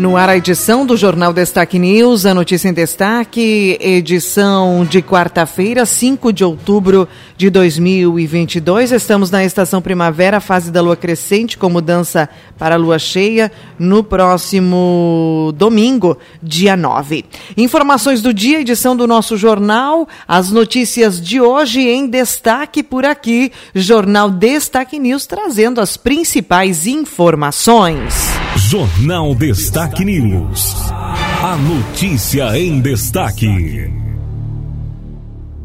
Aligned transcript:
No 0.00 0.16
ar 0.16 0.30
a 0.30 0.36
edição 0.38 0.86
do 0.86 0.96
Jornal 0.96 1.30
Destaque 1.30 1.78
News, 1.78 2.24
a 2.24 2.32
notícia 2.32 2.70
em 2.70 2.72
destaque, 2.72 3.76
edição 3.82 4.82
de 4.88 5.02
quarta-feira, 5.02 5.84
5 5.84 6.32
de 6.32 6.42
outubro 6.42 7.06
de 7.36 7.50
2022. 7.50 8.92
Estamos 8.92 9.30
na 9.30 9.44
estação 9.44 9.82
primavera, 9.82 10.40
fase 10.40 10.70
da 10.70 10.80
lua 10.80 10.96
crescente, 10.96 11.58
com 11.58 11.68
mudança 11.68 12.30
para 12.56 12.76
a 12.76 12.78
lua 12.78 12.98
cheia 12.98 13.52
no 13.78 14.02
próximo 14.02 15.52
domingo, 15.54 16.16
dia 16.42 16.78
9. 16.78 17.26
Informações 17.54 18.22
do 18.22 18.32
dia, 18.32 18.62
edição 18.62 18.96
do 18.96 19.06
nosso 19.06 19.36
jornal, 19.36 20.08
as 20.26 20.50
notícias 20.50 21.20
de 21.20 21.42
hoje 21.42 21.86
em 21.86 22.08
destaque 22.08 22.82
por 22.82 23.04
aqui. 23.04 23.52
Jornal 23.74 24.30
Destaque 24.30 24.98
News 24.98 25.26
trazendo 25.26 25.78
as 25.78 25.98
principais 25.98 26.86
informações. 26.86 28.30
Jornal 28.56 29.34
Destaque 29.34 29.89
News. 29.98 30.90
A 30.92 31.56
notícia 31.56 32.58
em 32.58 32.80
destaque. 32.80 33.99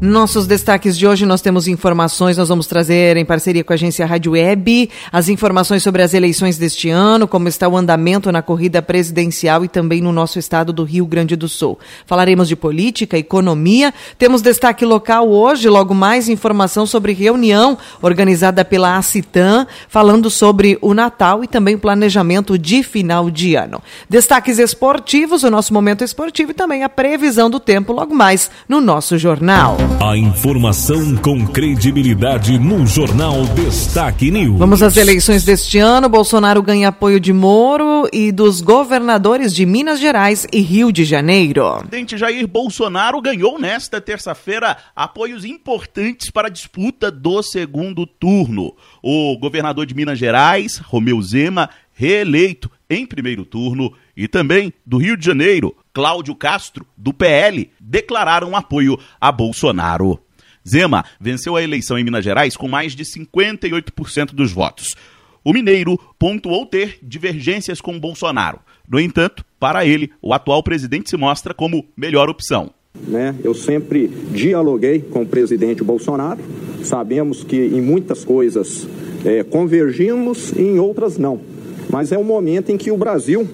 Nossos 0.06 0.46
destaques 0.46 0.96
de 0.96 1.08
hoje 1.08 1.26
nós 1.26 1.42
temos 1.42 1.68
informações, 1.68 2.38
nós 2.38 2.48
vamos 2.48 2.68
trazer 2.68 3.18
em 3.18 3.26
parceria 3.26 3.64
com 3.64 3.74
a 3.74 3.76
agência 3.76 4.06
Rádio 4.06 4.34
Web 4.34 4.88
as 5.12 5.30
informações 5.30 5.82
sobre 5.82 6.04
as 6.04 6.14
eleições 6.14 6.60
deste 6.60 6.92
ano, 6.92 7.28
como 7.28 7.48
está 7.48 7.68
o 7.68 7.76
andamento 7.76 8.32
na 8.32 8.44
corrida 8.44 8.84
presidencial 8.84 9.66
e 9.66 9.68
também 9.68 10.02
no 10.02 10.12
nosso 10.12 10.38
estado 10.38 10.72
do 10.72 10.84
Rio 10.84 11.08
Grande 11.08 11.36
do 11.36 11.50
Sul. 11.50 11.80
Falaremos 12.06 12.48
de 12.48 12.56
política, 12.56 13.18
economia, 13.18 13.92
temos 14.16 14.44
destaque 14.44 14.86
local 14.86 15.28
hoje, 15.28 15.68
logo 15.70 15.96
mais 15.96 16.30
informação 16.30 16.86
sobre 16.86 17.12
reunião 17.12 17.76
organizada 18.00 18.64
pela 18.64 18.98
ACITAM, 18.98 19.66
falando 19.90 20.30
sobre 20.30 20.78
o 20.84 20.94
Natal 20.94 21.44
e 21.44 21.48
também 21.48 21.74
o 21.74 21.80
planejamento 21.80 22.60
de 22.60 22.84
final 22.84 23.32
de 23.32 23.56
ano. 23.56 23.82
Destaques 24.08 24.60
esportivos, 24.60 25.42
o 25.42 25.50
nosso 25.50 25.74
momento 25.74 26.04
esportivo 26.04 26.52
e 26.52 26.54
também 26.54 26.84
a 26.84 26.90
previsão 26.90 27.50
do 27.50 27.60
tempo 27.60 27.92
logo 27.92 28.14
mais 28.14 28.52
no 28.70 28.80
nosso 28.80 29.18
jornal. 29.18 29.95
A 30.02 30.18
informação 30.18 31.16
com 31.16 31.48
credibilidade 31.48 32.60
no 32.60 32.86
Jornal 32.86 33.46
Destaque 33.56 34.30
News. 34.30 34.60
Vamos 34.60 34.84
às 34.84 34.98
eleições 34.98 35.44
deste 35.44 35.80
ano. 35.80 36.10
Bolsonaro 36.10 36.62
ganha 36.62 36.90
apoio 36.90 37.20
de 37.20 37.32
Moro 37.32 38.08
e 38.12 38.32
dos 38.32 38.62
governadores 38.62 39.54
de 39.56 39.66
Minas 39.66 40.00
Gerais 40.00 40.46
e 40.52 40.60
Rio 40.60 40.92
de 40.92 41.06
Janeiro. 41.06 41.66
O 41.66 41.78
presidente 41.80 42.18
Jair 42.18 42.46
Bolsonaro 42.48 43.22
ganhou 43.22 43.58
nesta 43.58 44.02
terça-feira 44.02 44.78
apoios 44.96 45.46
importantes 45.46 46.30
para 46.30 46.48
a 46.48 46.52
disputa 46.52 47.10
do 47.10 47.42
segundo 47.42 48.06
turno. 48.06 48.76
O 49.02 49.38
governador 49.40 49.86
de 49.86 49.96
Minas 49.96 50.20
Gerais, 50.20 50.78
Romeu 50.78 51.22
Zema, 51.22 51.70
reeleito 51.94 52.70
em 52.96 53.06
primeiro 53.06 53.46
turno, 53.46 53.94
e 54.16 54.28
também 54.28 54.74
do 54.86 54.98
Rio 54.98 55.18
de 55.18 55.26
Janeiro, 55.26 55.76
Cláudio 55.94 56.36
Castro, 56.36 56.86
do 56.98 57.14
PL, 57.14 57.70
declararam 57.80 58.56
apoio 58.56 58.98
a 59.20 59.32
Bolsonaro. 59.32 60.20
Zema 60.68 61.06
venceu 61.20 61.56
a 61.56 61.64
eleição 61.64 61.98
em 61.98 62.04
Minas 62.04 62.24
Gerais 62.24 62.58
com 62.58 62.68
mais 62.68 62.96
de 62.96 63.04
58% 63.04 64.34
dos 64.34 64.52
votos. 64.52 64.96
O 65.44 65.54
mineiro 65.54 66.00
pontuou 66.18 66.66
ter 66.66 66.98
divergências 67.04 67.80
com 67.80 68.00
Bolsonaro. 68.00 68.60
No 68.90 69.00
entanto, 69.00 69.46
para 69.60 69.86
ele, 69.86 70.12
o 70.20 70.34
atual 70.34 70.64
presidente 70.64 71.10
se 71.10 71.18
mostra 71.18 71.54
como 71.54 71.86
melhor 71.96 72.30
opção. 72.30 72.72
Né? 73.08 73.36
Eu 73.44 73.54
sempre 73.54 74.08
dialoguei 74.08 75.00
com 75.00 75.22
o 75.22 75.26
presidente 75.26 75.84
Bolsonaro. 75.84 76.40
Sabemos 76.84 77.44
que 77.44 77.58
em 77.58 77.82
muitas 77.82 78.24
coisas 78.24 78.88
é, 79.24 79.44
convergimos 79.44 80.52
e 80.52 80.62
em 80.62 80.80
outras 80.80 81.18
não. 81.18 81.55
Mas 81.90 82.12
é 82.12 82.18
um 82.18 82.24
momento 82.24 82.72
em 82.72 82.78
que 82.78 82.92
o 82.92 82.98
Brasil 82.98 83.48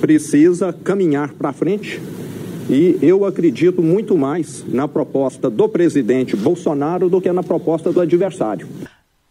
precisa 0.00 0.72
caminhar 0.72 1.32
para 1.32 1.52
frente 1.52 2.00
e 2.68 2.98
eu 3.00 3.24
acredito 3.24 3.82
muito 3.82 4.16
mais 4.16 4.64
na 4.66 4.88
proposta 4.88 5.48
do 5.48 5.68
presidente 5.68 6.34
Bolsonaro 6.34 7.08
do 7.08 7.20
que 7.20 7.30
na 7.30 7.42
proposta 7.42 7.92
do 7.92 8.00
adversário. 8.00 8.68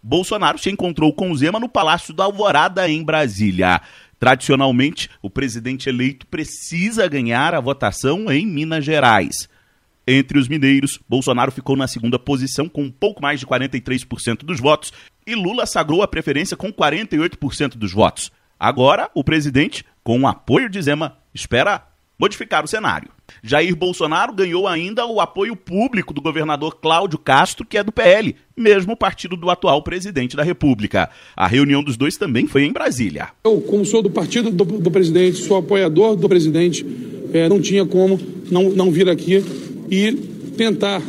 Bolsonaro 0.02 0.58
se 0.58 0.70
encontrou 0.70 1.12
com 1.12 1.36
Zema 1.36 1.60
no 1.60 1.68
Palácio 1.68 2.14
da 2.14 2.26
Alvorada, 2.26 2.88
em 2.88 3.04
Brasília. 3.04 3.82
Tradicionalmente, 4.20 5.10
o 5.22 5.30
presidente 5.30 5.90
eleito 5.90 6.26
precisa 6.28 7.08
ganhar 7.08 7.54
a 7.54 7.60
votação 7.60 8.32
em 8.32 8.46
Minas 8.46 8.86
Gerais. 8.86 9.50
Entre 10.08 10.38
os 10.38 10.48
mineiros, 10.48 11.00
Bolsonaro 11.10 11.52
ficou 11.52 11.76
na 11.76 11.88
segunda 11.88 12.20
posição 12.20 12.70
com 12.70 12.84
um 12.84 12.92
pouco 12.92 13.22
mais 13.22 13.40
de 13.40 13.48
43% 13.48 14.44
dos 14.44 14.60
votos 14.60 14.94
e 15.26 15.34
Lula 15.34 15.66
sagrou 15.66 16.04
a 16.04 16.08
preferência 16.08 16.56
com 16.56 16.72
48% 16.72 17.76
dos 17.76 17.92
votos. 17.92 18.32
Agora, 18.60 19.10
o 19.16 19.24
presidente, 19.24 19.84
com 20.04 20.20
o 20.20 20.28
apoio 20.28 20.70
de 20.70 20.80
Zema, 20.80 21.18
espera 21.34 21.84
modificar 22.20 22.64
o 22.64 22.68
cenário. 22.68 23.10
Jair 23.44 23.76
Bolsonaro 23.76 24.32
ganhou 24.32 24.68
ainda 24.68 25.06
o 25.08 25.20
apoio 25.20 25.56
público 25.56 26.14
do 26.14 26.22
governador 26.22 26.78
Cláudio 26.80 27.18
Castro, 27.18 27.66
que 27.66 27.78
é 27.78 27.84
do 27.84 27.92
PL, 27.92 28.36
mesmo 28.56 28.96
partido 28.96 29.36
do 29.36 29.50
atual 29.50 29.82
presidente 29.82 30.38
da 30.38 30.44
República. 30.44 31.10
A 31.36 31.48
reunião 31.48 31.84
dos 31.84 31.98
dois 31.98 32.16
também 32.16 32.48
foi 32.48 32.64
em 32.64 32.72
Brasília. 32.72 33.30
Eu, 33.44 33.60
como 33.62 33.84
sou 33.84 34.04
do 34.04 34.10
partido 34.10 34.52
do, 34.52 34.64
do 34.64 34.92
presidente, 34.92 35.38
sou 35.38 35.58
apoiador 35.58 36.16
do 36.16 36.30
presidente, 36.30 36.86
é, 37.34 37.50
não 37.50 37.60
tinha 37.60 37.86
como 37.86 38.20
não, 38.50 38.70
não 38.70 38.92
vir 38.92 39.10
aqui 39.10 39.44
e 39.90 40.12
tentar 40.58 41.02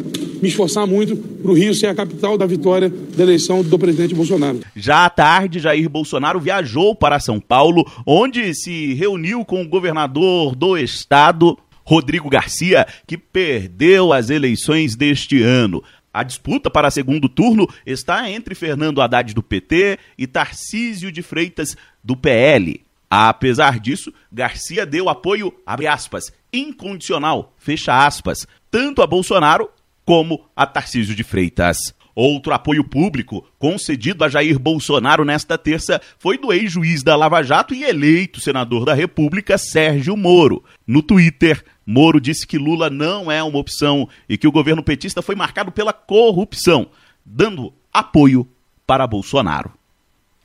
me 0.43 0.49
esforçar 0.49 0.87
muito 0.87 1.17
para 1.17 1.51
o 1.51 1.55
Rio 1.55 1.75
ser 1.75 1.87
a 1.87 1.95
capital 1.95 2.37
da 2.37 2.47
vitória 2.47 2.89
da 2.89 3.23
eleição 3.23 3.63
do 3.63 3.79
presidente 3.79 4.15
Bolsonaro. 4.15 4.61
Já 4.75 5.07
à 5.07 5.11
tarde, 5.11 5.61
Jair 5.61 5.89
Bolsonaro 5.89 6.41
viajou 6.41 6.95
para 6.95 7.21
São 7.21 7.41
Paulo, 7.41 7.85
onde 8.07 8.55
se 8.55 8.95
reuniu 8.95 9.45
com 9.45 9.63
o 9.63 9.69
governador 9.69 10.55
do 10.55 10.77
estado, 10.77 11.59
Rodrigo 11.85 12.29
Garcia, 12.29 12.87
que 13.07 13.17
perdeu 13.17 14.13
as 14.13 14.29
eleições 14.29 14.97
deste 14.97 15.43
ano. 15.43 15.83
A 16.13 16.23
disputa 16.23 16.71
para 16.71 16.91
segundo 16.91 17.29
turno 17.29 17.69
está 17.85 18.31
entre 18.31 18.55
Fernando 18.55 19.03
Haddad 19.03 19.35
do 19.35 19.43
PT 19.43 19.99
e 20.17 20.27
Tarcísio 20.27 21.13
de 21.13 21.23
Freitas 21.23 21.77
do 22.03 22.17
PL. 22.17 22.86
Apesar 23.11 23.79
disso, 23.79 24.13
Garcia 24.33 24.85
deu 24.85 25.09
apoio, 25.09 25.55
abre 25.65 25.87
aspas, 25.87 26.33
incondicional, 26.53 27.55
fecha 27.57 28.07
aspas, 28.07 28.47
tanto 28.71 29.03
a 29.03 29.07
Bolsonaro 29.07 29.71
como 30.05 30.45
a 30.55 30.67
Tarcísio 30.67 31.15
de 31.15 31.23
Freitas. 31.23 31.95
Outro 32.15 32.55
apoio 32.55 32.83
público 32.83 33.47
concedido 33.59 34.25
a 34.25 34.29
Jair 34.29 34.59
Bolsonaro 34.59 35.23
nesta 35.23 35.59
terça 35.59 36.01
foi 36.19 36.39
do 36.39 36.51
ex-juiz 36.51 37.03
da 37.03 37.15
Lava 37.15 37.43
Jato 37.43 37.75
e 37.75 37.85
eleito 37.85 38.41
senador 38.41 38.87
da 38.87 38.95
República, 38.95 39.59
Sérgio 39.59 40.17
Moro. 40.17 40.65
No 40.87 41.03
Twitter, 41.03 41.63
Moro 41.85 42.19
disse 42.19 42.47
que 42.47 42.57
Lula 42.57 42.89
não 42.89 43.31
é 43.31 43.43
uma 43.43 43.59
opção 43.59 44.09
e 44.27 44.39
que 44.39 44.49
o 44.49 44.53
governo 44.53 44.83
petista 44.83 45.21
foi 45.21 45.35
marcado 45.35 45.71
pela 45.71 45.93
corrupção, 45.93 46.89
dando 47.23 47.71
apoio 47.93 48.49
para 48.87 49.07
Bolsonaro. 49.07 49.71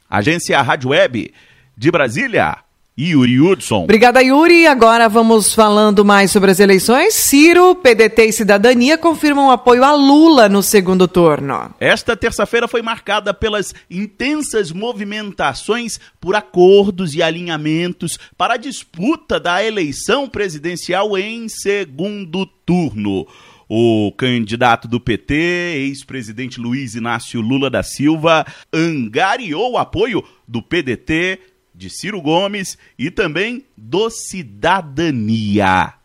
Agência 0.10 0.62
Rádio 0.62 0.90
Web 0.90 1.34
de 1.78 1.92
Brasília. 1.92 2.58
Yuri 3.00 3.40
Hudson. 3.40 3.86
Obrigada, 3.86 4.22
Yuri. 4.22 4.68
Agora 4.68 5.08
vamos 5.08 5.56
falando 5.56 6.04
mais 6.04 6.30
sobre 6.30 6.52
as 6.52 6.60
eleições. 6.60 7.14
Ciro, 7.14 7.74
PDT 7.74 8.26
e 8.26 8.34
Cidadania 8.34 8.98
confirmam 8.98 9.50
apoio 9.50 9.84
a 9.84 9.94
Lula 9.94 10.50
no 10.50 10.62
segundo 10.62 11.08
turno. 11.08 11.74
Esta 11.80 12.18
terça-feira 12.18 12.68
foi 12.68 12.82
marcada 12.82 13.34
pelas 13.34 13.74
intensas 13.90 14.72
movimentações 14.72 16.00
por 16.20 16.36
acordos 16.36 17.16
e 17.16 17.24
alinhamentos 17.24 18.20
para 18.38 18.56
a 18.56 18.58
disputa 18.58 19.40
da 19.40 19.64
eleição 19.64 20.28
presidencial 20.28 21.18
em 21.18 21.48
segundo 21.48 22.46
turno. 22.46 23.26
O 23.74 24.12
candidato 24.18 24.86
do 24.86 25.00
PT, 25.00 25.34
ex-presidente 25.34 26.60
Luiz 26.60 26.94
Inácio 26.94 27.40
Lula 27.40 27.70
da 27.70 27.82
Silva, 27.82 28.46
angariou 28.74 29.72
o 29.72 29.78
apoio 29.78 30.22
do 30.46 30.62
PDT, 30.62 31.40
de 31.82 31.90
Ciro 31.90 32.22
Gomes 32.22 32.78
e 32.98 33.10
também 33.10 33.66
do 33.76 34.08
Cidadania. 34.12 35.96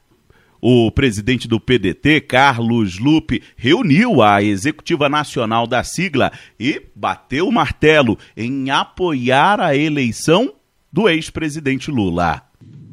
O 0.59 0.91
presidente 0.91 1.47
do 1.47 1.61
PDT, 1.61 2.23
Carlos 2.23 2.99
Lupe, 2.99 3.43
reuniu 3.55 4.23
a 4.23 4.43
executiva 4.43 5.07
nacional 5.07 5.67
da 5.67 5.85
sigla 5.85 6.33
e 6.59 6.83
bateu 6.95 7.47
o 7.47 7.53
martelo 7.53 8.19
em 8.35 8.71
apoiar 8.71 9.61
a 9.61 9.77
eleição 9.77 10.55
do 10.91 11.11
ex-presidente 11.11 11.91
Lula. 11.91 12.43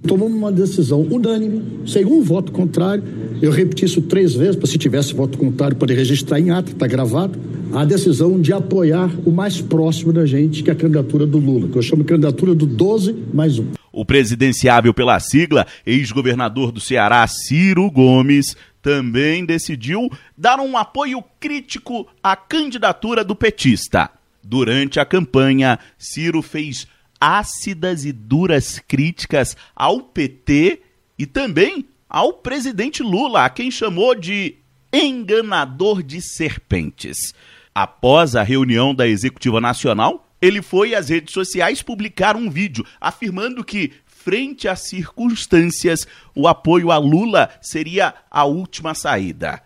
Tomamos 0.07 0.37
uma 0.37 0.51
decisão 0.51 1.01
unânime, 1.01 1.87
sem 1.87 2.05
um 2.05 2.21
voto 2.21 2.51
contrário. 2.51 3.03
Eu 3.41 3.51
repeti 3.51 3.85
isso 3.85 4.01
três 4.01 4.33
vezes, 4.33 4.55
para 4.55 4.67
se 4.67 4.77
tivesse 4.77 5.13
voto 5.13 5.37
contrário 5.37 5.77
poder 5.77 5.95
registrar 5.95 6.39
em 6.39 6.51
ata, 6.51 6.71
está 6.71 6.85
gravado 6.87 7.39
a 7.73 7.83
decisão 7.85 8.39
de 8.39 8.53
apoiar 8.53 9.09
o 9.25 9.31
mais 9.31 9.59
próximo 9.59 10.13
da 10.13 10.25
gente, 10.25 10.61
que 10.61 10.69
é 10.69 10.73
a 10.73 10.75
candidatura 10.75 11.25
do 11.25 11.39
Lula, 11.39 11.67
que 11.67 11.77
eu 11.77 11.81
chamo 11.81 12.03
de 12.03 12.09
candidatura 12.09 12.53
do 12.53 12.67
12 12.67 13.15
mais 13.33 13.57
um. 13.57 13.65
O 13.91 14.05
presidenciável 14.05 14.93
pela 14.93 15.19
sigla, 15.19 15.65
ex-governador 15.85 16.71
do 16.71 16.79
Ceará, 16.79 17.25
Ciro 17.27 17.89
Gomes, 17.89 18.55
também 18.81 19.45
decidiu 19.45 20.09
dar 20.37 20.59
um 20.59 20.77
apoio 20.77 21.23
crítico 21.39 22.05
à 22.21 22.35
candidatura 22.35 23.23
do 23.23 23.35
petista. 23.35 24.09
Durante 24.43 24.99
a 24.99 25.05
campanha, 25.05 25.79
Ciro 25.97 26.41
fez 26.41 26.85
ácidas 27.23 28.03
e 28.03 28.11
duras 28.11 28.79
críticas 28.85 29.55
ao 29.73 30.01
PT 30.01 30.81
e 31.17 31.25
também 31.25 31.87
ao 32.09 32.33
presidente 32.33 33.01
Lula, 33.01 33.45
a 33.45 33.49
quem 33.49 33.71
chamou 33.71 34.13
de 34.13 34.57
enganador 34.91 36.03
de 36.03 36.21
serpentes. 36.21 37.33
Após 37.73 38.35
a 38.35 38.43
reunião 38.43 38.93
da 38.93 39.07
Executiva 39.07 39.61
Nacional, 39.61 40.27
ele 40.41 40.61
foi 40.61 40.93
às 40.93 41.07
redes 41.07 41.33
sociais 41.33 41.81
publicar 41.81 42.35
um 42.35 42.49
vídeo 42.49 42.85
afirmando 42.99 43.63
que, 43.63 43.93
frente 44.05 44.67
às 44.67 44.81
circunstâncias, 44.81 46.05
o 46.35 46.45
apoio 46.45 46.91
a 46.91 46.97
Lula 46.97 47.49
seria 47.61 48.13
a 48.29 48.43
última 48.43 48.93
saída. 48.93 49.63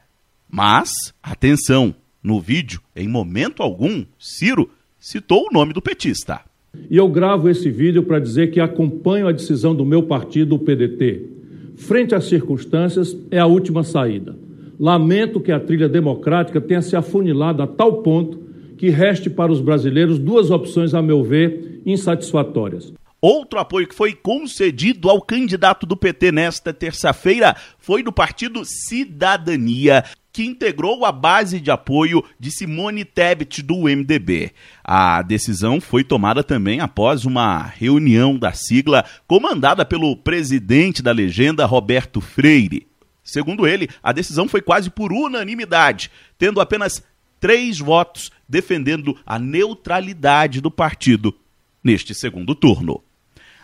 Mas, 0.47 0.91
atenção, 1.23 1.95
no 2.21 2.39
vídeo, 2.39 2.79
em 2.95 3.07
momento 3.07 3.63
algum, 3.63 4.05
Ciro 4.19 4.71
citou 4.99 5.47
o 5.47 5.51
nome 5.51 5.73
do 5.73 5.81
petista. 5.81 6.46
E 6.89 6.97
eu 6.97 7.07
gravo 7.07 7.49
esse 7.49 7.69
vídeo 7.69 8.03
para 8.03 8.19
dizer 8.19 8.51
que 8.51 8.59
acompanho 8.59 9.27
a 9.27 9.31
decisão 9.31 9.75
do 9.75 9.85
meu 9.85 10.03
partido, 10.03 10.55
o 10.55 10.59
PDT. 10.59 11.23
Frente 11.75 12.15
às 12.15 12.25
circunstâncias, 12.25 13.15
é 13.29 13.39
a 13.39 13.45
última 13.45 13.83
saída. 13.83 14.35
Lamento 14.79 15.39
que 15.39 15.51
a 15.51 15.59
trilha 15.59 15.89
democrática 15.89 16.61
tenha 16.61 16.81
se 16.81 16.95
afunilado 16.95 17.61
a 17.61 17.67
tal 17.67 18.01
ponto 18.01 18.47
que 18.77 18.89
reste 18.89 19.29
para 19.29 19.51
os 19.51 19.59
brasileiros 19.59 20.19
duas 20.19 20.51
opções, 20.51 20.93
a 20.93 21.01
meu 21.01 21.23
ver, 21.23 21.81
insatisfatórias. 21.85 22.93
Outro 23.19 23.59
apoio 23.59 23.87
que 23.87 23.95
foi 23.95 24.13
concedido 24.13 25.09
ao 25.09 25.19
candidato 25.19 25.87
do 25.87 25.97
PT 25.97 26.31
nesta 26.31 26.71
terça-feira 26.71 27.55
foi 27.79 28.03
do 28.03 28.11
partido 28.11 28.63
Cidadania, 28.63 30.03
que 30.37 30.45
integrou 30.45 31.03
a 31.03 31.11
base 31.11 31.59
de 31.59 31.71
apoio 31.71 32.23
de 32.39 32.51
Simone 32.51 33.03
Tebet 33.03 33.63
do 33.63 33.85
MDB. 33.85 34.51
A 34.83 35.23
decisão 35.23 35.81
foi 35.81 36.03
tomada 36.03 36.43
também 36.43 36.79
após 36.79 37.25
uma 37.25 37.63
reunião 37.63 38.37
da 38.37 38.53
sigla 38.53 39.03
comandada 39.25 39.83
pelo 39.83 40.15
presidente 40.15 41.01
da 41.01 41.11
legenda, 41.11 41.65
Roberto 41.65 42.21
Freire. 42.21 42.85
Segundo 43.23 43.65
ele, 43.65 43.89
a 44.03 44.11
decisão 44.11 44.47
foi 44.47 44.61
quase 44.61 44.91
por 44.91 45.11
unanimidade, 45.11 46.11
tendo 46.37 46.61
apenas 46.61 47.03
três 47.39 47.79
votos 47.79 48.31
defendendo 48.47 49.17
a 49.25 49.39
neutralidade 49.39 50.61
do 50.61 50.69
partido 50.69 51.35
neste 51.83 52.13
segundo 52.13 52.53
turno. 52.53 53.03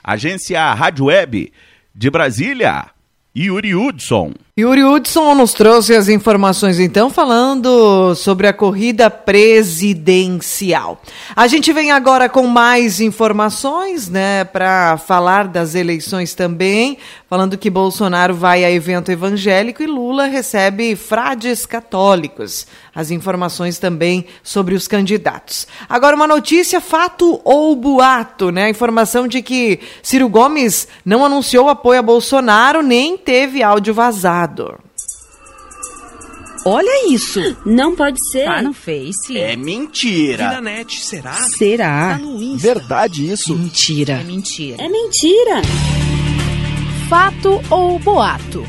Agência 0.03 0.73
Rádio 0.73 1.05
Web 1.05 1.53
de 1.93 2.09
Brasília, 2.09 2.89
Yuri 3.37 3.75
Hudson. 3.75 4.33
Yuri 4.55 4.83
Hudson 4.83 5.33
nos 5.33 5.51
trouxe 5.51 5.95
as 5.95 6.07
informações, 6.07 6.79
então, 6.79 7.09
falando 7.09 8.13
sobre 8.13 8.45
a 8.45 8.53
corrida 8.53 9.09
presidencial. 9.09 11.01
A 11.35 11.47
gente 11.47 11.73
vem 11.73 11.91
agora 11.91 12.29
com 12.29 12.45
mais 12.45 13.01
informações, 13.01 14.07
né, 14.09 14.43
para 14.43 14.95
falar 14.97 15.47
das 15.47 15.73
eleições 15.73 16.35
também, 16.35 16.99
falando 17.27 17.57
que 17.57 17.67
Bolsonaro 17.67 18.35
vai 18.35 18.63
a 18.63 18.69
evento 18.69 19.11
evangélico 19.11 19.81
e 19.81 19.87
Lula 19.87 20.27
recebe 20.27 20.95
frades 20.95 21.65
católicos. 21.65 22.67
As 22.93 23.09
informações 23.09 23.79
também 23.79 24.23
sobre 24.43 24.75
os 24.75 24.87
candidatos. 24.87 25.65
Agora, 25.89 26.15
uma 26.15 26.27
notícia, 26.27 26.79
fato 26.79 27.41
ou 27.43 27.75
boato, 27.75 28.51
né? 28.51 28.65
A 28.65 28.69
informação 28.69 29.27
de 29.27 29.41
que 29.41 29.79
Ciro 30.03 30.29
Gomes 30.29 30.87
não 31.03 31.25
anunciou 31.25 31.69
apoio 31.69 31.97
a 31.97 32.03
Bolsonaro, 32.03 32.83
nem 32.83 33.17
teve 33.17 33.63
áudio 33.63 33.95
vazado. 33.95 34.42
Olha 36.65 37.11
isso. 37.11 37.39
Não 37.65 37.95
pode 37.95 38.17
ser. 38.31 38.45
Tá 38.45 38.61
no 38.61 38.73
Face. 38.73 39.37
É 39.37 39.55
mentira. 39.55 40.43
E 40.43 40.47
na 40.47 40.61
net, 40.61 40.99
será? 41.01 41.33
Será? 41.33 42.17
Tá 42.17 42.23
no 42.23 42.41
Insta. 42.41 42.73
Verdade 42.73 43.31
isso? 43.31 43.55
Mentira. 43.55 44.13
É 44.13 44.23
mentira. 44.23 44.81
É 44.81 44.87
mentira. 44.89 45.61
Fato 47.09 47.61
ou 47.69 47.99
boato? 47.99 48.65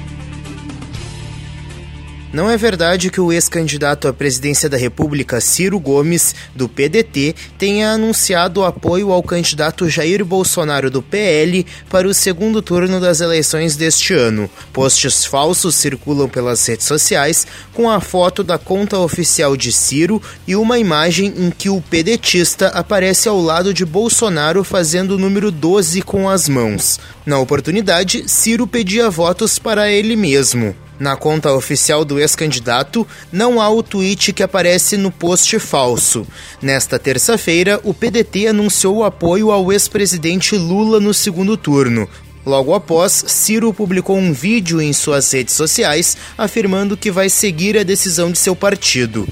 Não 2.35 2.51
é 2.51 2.57
verdade 2.57 3.13
que 3.13 3.21
o 3.21 3.33
ex-candidato 3.33 4.09
à 4.09 4.13
presidência 4.13 4.69
da 4.69 4.77
República, 4.77 5.41
Ciro 5.41 5.79
Gomes, 5.79 6.35
do 6.53 6.69
PDT, 6.69 7.33
tenha 7.57 7.93
anunciado 7.93 8.65
apoio 8.65 9.13
ao 9.13 9.23
candidato 9.23 9.89
Jair 9.89 10.25
Bolsonaro 10.25 10.91
do 10.91 11.01
PL 11.01 11.65
para 11.89 12.09
o 12.09 12.13
segundo 12.13 12.61
turno 12.61 12.99
das 12.99 13.21
eleições 13.21 13.77
deste 13.77 14.15
ano. 14.15 14.51
Posts 14.73 15.25
falsos 15.27 15.77
circulam 15.77 16.29
pelas 16.29 16.67
redes 16.67 16.89
sociais 16.89 17.47
com 17.73 17.89
a 17.89 18.01
foto 18.01 18.43
da 18.43 18.59
conta 18.59 18.99
oficial 18.99 19.57
de 19.57 19.71
Ciro 19.71 20.21
e 20.45 20.57
uma 20.57 20.77
imagem 20.77 21.33
em 21.37 21.51
que 21.53 21.71
o 21.71 21.81
pedetista 21.81 22.67
aparece 22.71 23.29
ao 23.29 23.41
lado 23.41 23.73
de 23.73 23.87
Bolsonaro 23.87 24.65
fazendo 24.65 25.13
o 25.13 25.19
número 25.19 25.53
12 25.53 26.03
com 26.03 26.29
as 26.29 26.49
mãos. 26.49 26.99
Na 27.25 27.39
oportunidade, 27.39 28.25
Ciro 28.29 28.67
pedia 28.67 29.09
votos 29.09 29.57
para 29.57 29.89
ele 29.89 30.17
mesmo. 30.17 30.75
Na 30.99 31.17
conta 31.17 31.53
oficial 31.53 32.05
do 32.05 32.21
ex-candidato, 32.21 33.07
não 33.33 33.61
há 33.61 33.69
o 33.69 33.83
tweet 33.83 34.33
que 34.33 34.43
aparece 34.43 34.97
no 34.97 35.11
post 35.11 35.59
falso. 35.59 36.27
Nesta 36.63 36.99
terça-feira, 36.99 37.81
o 37.83 37.93
PDT 37.93 38.47
anunciou 38.47 38.99
o 38.99 39.05
apoio 39.05 39.51
ao 39.51 39.73
ex-presidente 39.73 40.57
Lula 40.57 41.01
no 41.01 41.13
segundo 41.13 41.57
turno. 41.57 42.09
Logo 42.47 42.75
após, 42.75 43.25
Ciro 43.27 43.73
publicou 43.73 44.19
um 44.19 44.33
vídeo 44.33 44.81
em 44.81 44.93
suas 44.93 45.33
redes 45.33 45.55
sociais 45.55 46.17
afirmando 46.37 46.97
que 46.97 47.11
vai 47.11 47.31
seguir 47.31 47.79
a 47.79 47.83
decisão 47.83 48.31
de 48.31 48.39
seu 48.39 48.55
partido. 48.55 49.27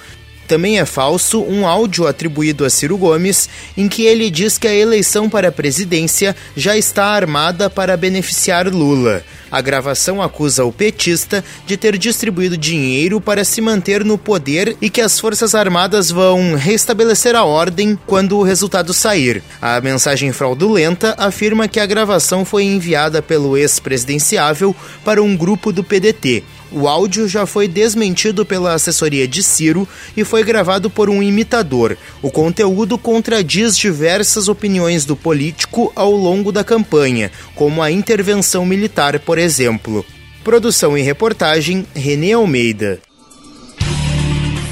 Também 0.53 0.79
é 0.79 0.85
falso 0.85 1.43
um 1.43 1.67
áudio 1.67 2.07
atribuído 2.07 2.67
a 2.67 2.69
Ciro 2.69 2.99
Gomes 2.99 3.49
em 3.75 3.89
que 3.89 4.03
ele 4.03 4.29
diz 4.29 4.59
que 4.59 4.69
a 4.69 4.75
eleição 4.75 5.27
para 5.27 5.49
a 5.49 5.51
presidência 5.51 6.37
já 6.55 6.77
está 6.77 7.07
armada 7.07 7.71
para 7.71 7.97
beneficiar 7.97 8.69
Lula. 8.69 9.25
A 9.51 9.63
gravação 9.63 10.21
acusa 10.21 10.63
o 10.65 10.71
petista 10.73 11.43
de 11.67 11.77
ter 11.79 11.97
distribuído 11.97 12.57
dinheiro 12.57 13.19
para 13.19 13.45
se 13.45 13.63
manter 13.63 14.05
no 14.05 14.19
poder 14.19 14.77
e 14.81 14.91
que 14.91 15.01
as 15.01 15.19
Forças 15.19 15.55
Armadas 15.55 16.11
vão 16.11 16.55
restabelecer 16.55 17.35
a 17.35 17.45
ordem 17.45 17.99
quando 18.07 18.39
o 18.39 18.43
resultado 18.43 18.93
sair. 18.95 19.43
A 19.61 19.79
mensagem 19.81 20.33
fraudulenta 20.33 21.15
afirma 21.19 21.69
que 21.69 21.81
a 21.81 21.87
gravação 21.87 22.45
foi 22.47 22.65
enviada 22.65 23.23
pelo 23.23 23.57
ex-presidenciável 23.57 24.77
para 25.03 25.23
um 25.23 25.35
grupo 25.35 25.73
do 25.73 25.83
PDT. 25.85 26.45
O 26.75 26.89
áudio 26.89 27.29
já 27.29 27.45
foi 27.45 27.69
desmentido 27.69 28.47
pela 28.47 28.73
assessoria 28.73 29.29
de 29.29 29.43
Ciro 29.43 29.87
e 30.17 30.25
foi 30.25 30.43
gravado 30.43 30.89
por 30.89 31.11
um 31.11 31.23
imitador. 31.23 31.99
O 32.23 32.31
conteúdo 32.31 32.97
contradiz 32.97 33.77
diversas 33.77 34.49
opiniões 34.49 35.05
do 35.05 35.15
político 35.15 35.93
ao 35.95 36.13
longo 36.13 36.51
da 36.51 36.65
campanha, 36.65 37.31
como 37.55 37.83
a 37.83 37.91
intervenção 37.91 38.65
militar, 38.65 39.21
por 39.21 39.39
exemplo. 39.39 40.05
Produção 40.43 40.97
e 40.97 41.03
reportagem 41.03 41.87
Renê 41.95 42.33
Almeida. 42.33 43.01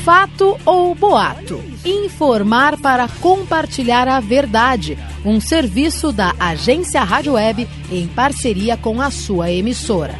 Fato 0.04 0.58
ou 0.64 0.94
boato? 0.94 1.62
Informar 1.84 2.78
para 2.78 3.06
compartilhar 3.20 4.08
a 4.08 4.18
verdade. 4.18 4.96
Um 5.24 5.38
serviço 5.38 6.10
da 6.10 6.34
Agência 6.40 7.04
Rádio 7.04 7.34
Web 7.34 7.68
em 7.92 8.08
parceria 8.08 8.78
com 8.78 9.00
a 9.00 9.10
sua 9.10 9.50
emissora. 9.50 10.18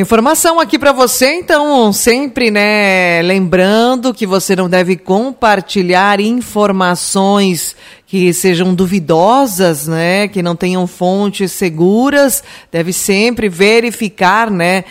Informação 0.00 0.58
aqui 0.58 0.78
para 0.78 0.92
você, 0.92 1.34
então, 1.34 1.92
sempre, 1.92 2.50
né, 2.50 3.20
lembrando 3.20 4.14
que 4.14 4.26
você 4.26 4.56
não 4.56 4.66
deve 4.66 4.96
compartilhar 4.96 6.18
informações 6.20 7.76
que 8.06 8.32
sejam 8.32 8.74
duvidosas, 8.74 9.86
né, 9.86 10.26
que 10.26 10.42
não 10.42 10.56
tenham 10.56 10.86
fontes 10.86 11.52
seguras, 11.52 12.42
deve 12.72 12.94
sempre 12.94 13.46
verificar, 13.50 14.50
né, 14.50 14.84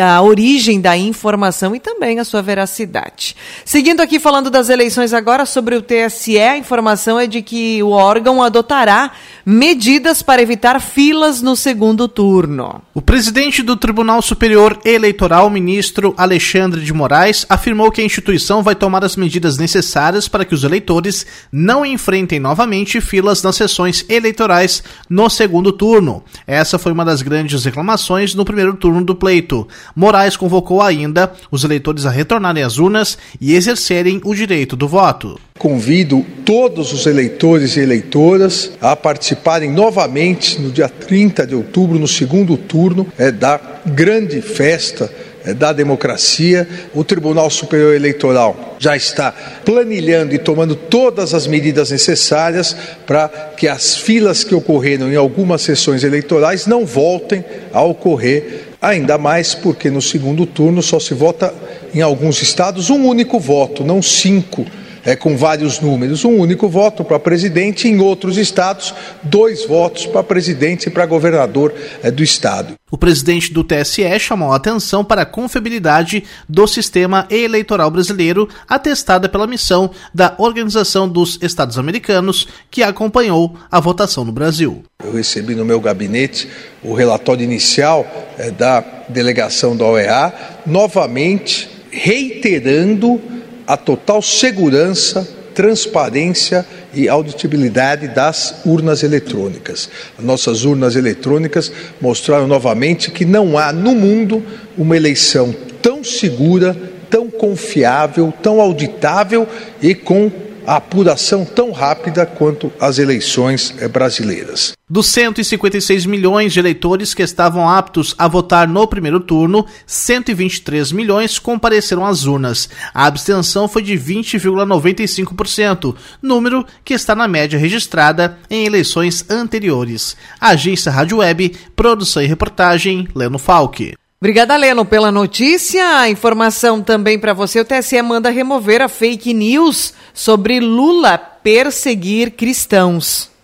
a 0.00 0.20
origem 0.20 0.80
da 0.80 0.96
informação 0.96 1.74
e 1.74 1.80
também 1.80 2.18
a 2.18 2.24
sua 2.24 2.42
veracidade. 2.42 3.36
Seguindo 3.64 4.00
aqui 4.00 4.18
falando 4.18 4.50
das 4.50 4.68
eleições 4.68 5.12
agora 5.12 5.46
sobre 5.46 5.76
o 5.76 5.82
TSE, 5.82 6.38
a 6.38 6.58
informação 6.58 7.18
é 7.20 7.26
de 7.26 7.40
que 7.40 7.80
o 7.82 7.90
órgão 7.90 8.42
adotará 8.42 9.12
medidas 9.44 10.22
para 10.22 10.42
evitar 10.42 10.80
filas 10.80 11.40
no 11.40 11.54
segundo 11.54 12.08
turno. 12.08 12.82
O 12.92 13.00
presidente 13.00 13.62
do 13.62 13.76
Tribunal 13.76 14.20
Superior 14.20 14.76
Eleitoral, 14.84 15.48
ministro 15.48 16.12
Alexandre 16.16 16.80
de 16.80 16.92
Moraes, 16.92 17.46
afirmou 17.48 17.92
que 17.92 18.00
a 18.00 18.04
instituição 18.04 18.62
vai 18.62 18.74
tomar 18.74 19.04
as 19.04 19.14
medidas 19.14 19.56
necessárias 19.56 20.26
para 20.26 20.44
que 20.44 20.54
os 20.54 20.64
eleitores 20.64 21.24
não 21.52 21.86
enfrentem 21.86 22.40
novamente 22.40 23.00
filas 23.00 23.42
nas 23.42 23.54
sessões 23.54 24.04
eleitorais 24.08 24.82
no 25.08 25.30
segundo 25.30 25.70
turno. 25.70 26.24
Essa 26.46 26.78
foi 26.78 26.90
uma 26.90 27.04
das 27.04 27.22
grandes 27.22 27.64
reclamações 27.64 28.34
no 28.34 28.44
primeiro 28.44 28.74
turno 28.74 29.04
do 29.04 29.14
pleito. 29.14 29.68
Moraes 29.94 30.36
convocou 30.36 30.82
ainda 30.82 31.32
os 31.50 31.64
eleitores 31.64 32.06
a 32.06 32.10
retornarem 32.10 32.62
às 32.62 32.78
urnas 32.78 33.16
e 33.40 33.54
exercerem 33.54 34.20
o 34.24 34.34
direito 34.34 34.76
do 34.76 34.88
voto. 34.88 35.38
Convido 35.58 36.24
todos 36.44 36.92
os 36.92 37.06
eleitores 37.06 37.76
e 37.76 37.80
eleitoras 37.80 38.72
a 38.80 38.94
participarem 38.94 39.70
novamente 39.70 40.60
no 40.60 40.70
dia 40.70 40.88
30 40.88 41.46
de 41.46 41.54
outubro, 41.54 41.98
no 41.98 42.06
segundo 42.06 42.56
turno 42.56 43.06
é, 43.18 43.30
da 43.30 43.58
grande 43.86 44.42
festa 44.42 45.10
é, 45.44 45.54
da 45.54 45.72
democracia. 45.72 46.68
O 46.94 47.02
Tribunal 47.02 47.48
Superior 47.48 47.94
Eleitoral 47.94 48.76
já 48.78 48.94
está 48.96 49.32
planilhando 49.64 50.34
e 50.34 50.38
tomando 50.38 50.74
todas 50.74 51.32
as 51.32 51.46
medidas 51.46 51.90
necessárias 51.90 52.76
para 53.06 53.28
que 53.56 53.66
as 53.66 53.96
filas 53.96 54.44
que 54.44 54.54
ocorreram 54.54 55.10
em 55.10 55.16
algumas 55.16 55.62
sessões 55.62 56.04
eleitorais 56.04 56.66
não 56.66 56.84
voltem 56.84 57.44
a 57.72 57.82
ocorrer, 57.82 58.65
ainda 58.86 59.18
mais 59.18 59.54
porque 59.54 59.90
no 59.90 60.00
segundo 60.00 60.46
turno 60.46 60.82
só 60.82 61.00
se 61.00 61.12
vota 61.12 61.52
em 61.92 62.00
alguns 62.00 62.40
estados 62.40 62.88
um 62.88 63.06
único 63.06 63.38
voto, 63.40 63.82
não 63.82 64.00
cinco 64.00 64.64
é, 65.06 65.14
com 65.14 65.36
vários 65.36 65.80
números, 65.80 66.24
um 66.24 66.36
único 66.36 66.68
voto 66.68 67.04
para 67.04 67.20
presidente, 67.20 67.86
em 67.86 68.00
outros 68.00 68.36
estados, 68.36 68.92
dois 69.22 69.64
votos 69.64 70.04
para 70.04 70.24
presidente 70.24 70.88
e 70.88 70.90
para 70.90 71.06
governador 71.06 71.72
é, 72.02 72.10
do 72.10 72.24
estado. 72.24 72.74
O 72.90 72.98
presidente 72.98 73.52
do 73.52 73.62
TSE 73.62 74.18
chamou 74.18 74.52
a 74.52 74.56
atenção 74.56 75.04
para 75.04 75.22
a 75.22 75.26
confiabilidade 75.26 76.24
do 76.48 76.66
sistema 76.66 77.26
eleitoral 77.30 77.88
brasileiro, 77.88 78.48
atestada 78.68 79.28
pela 79.28 79.46
missão 79.46 79.90
da 80.12 80.34
Organização 80.38 81.08
dos 81.08 81.38
Estados 81.40 81.78
Americanos, 81.78 82.48
que 82.68 82.82
acompanhou 82.82 83.56
a 83.70 83.78
votação 83.78 84.24
no 84.24 84.32
Brasil. 84.32 84.82
Eu 85.04 85.12
recebi 85.12 85.54
no 85.54 85.64
meu 85.64 85.80
gabinete 85.80 86.48
o 86.82 86.94
relatório 86.94 87.44
inicial 87.44 88.04
é, 88.36 88.50
da 88.50 88.80
delegação 89.08 89.76
da 89.76 89.84
OEA, 89.84 90.34
novamente 90.66 91.68
reiterando 91.90 93.20
a 93.66 93.76
total 93.76 94.22
segurança, 94.22 95.26
transparência 95.54 96.66
e 96.92 97.08
auditibilidade 97.08 98.08
das 98.08 98.56
urnas 98.64 99.02
eletrônicas. 99.02 99.88
As 100.18 100.24
nossas 100.24 100.64
urnas 100.64 100.96
eletrônicas 100.96 101.72
mostraram 102.00 102.46
novamente 102.46 103.10
que 103.10 103.24
não 103.24 103.56
há 103.56 103.72
no 103.72 103.94
mundo 103.94 104.44
uma 104.76 104.96
eleição 104.96 105.54
tão 105.80 106.04
segura, 106.04 106.76
tão 107.08 107.30
confiável, 107.30 108.32
tão 108.42 108.60
auditável 108.60 109.48
e 109.80 109.94
com 109.94 110.30
a 110.66 110.76
apuração 110.76 111.44
tão 111.44 111.70
rápida 111.70 112.26
quanto 112.26 112.72
as 112.78 112.98
eleições 112.98 113.72
brasileiras. 113.90 114.75
Dos 114.88 115.08
156 115.08 116.06
milhões 116.06 116.52
de 116.52 116.60
eleitores 116.60 117.12
que 117.12 117.20
estavam 117.20 117.68
aptos 117.68 118.14
a 118.16 118.28
votar 118.28 118.68
no 118.68 118.86
primeiro 118.86 119.18
turno, 119.18 119.66
123 119.84 120.92
milhões 120.92 121.40
compareceram 121.40 122.06
às 122.06 122.24
urnas. 122.24 122.68
A 122.94 123.06
abstenção 123.06 123.66
foi 123.66 123.82
de 123.82 123.94
20,95%, 123.94 125.96
número 126.22 126.64
que 126.84 126.94
está 126.94 127.16
na 127.16 127.26
média 127.26 127.58
registrada 127.58 128.38
em 128.48 128.64
eleições 128.64 129.28
anteriores. 129.28 130.16
Agência 130.40 130.92
Rádio 130.92 131.18
Web, 131.18 131.56
produção 131.74 132.22
e 132.22 132.26
reportagem, 132.26 133.08
Leno 133.12 133.40
Falque. 133.40 133.94
Obrigada, 134.20 134.56
Leno, 134.56 134.84
pela 134.84 135.10
notícia. 135.10 135.98
A 135.98 136.08
informação 136.08 136.80
também 136.80 137.18
para 137.18 137.34
você: 137.34 137.58
o 137.58 137.64
TSE 137.64 138.00
manda 138.02 138.30
remover 138.30 138.80
a 138.80 138.88
fake 138.88 139.34
news 139.34 139.92
sobre 140.14 140.60
Lula 140.60 141.18
perseguir 141.18 142.30
cristãos. 142.30 143.34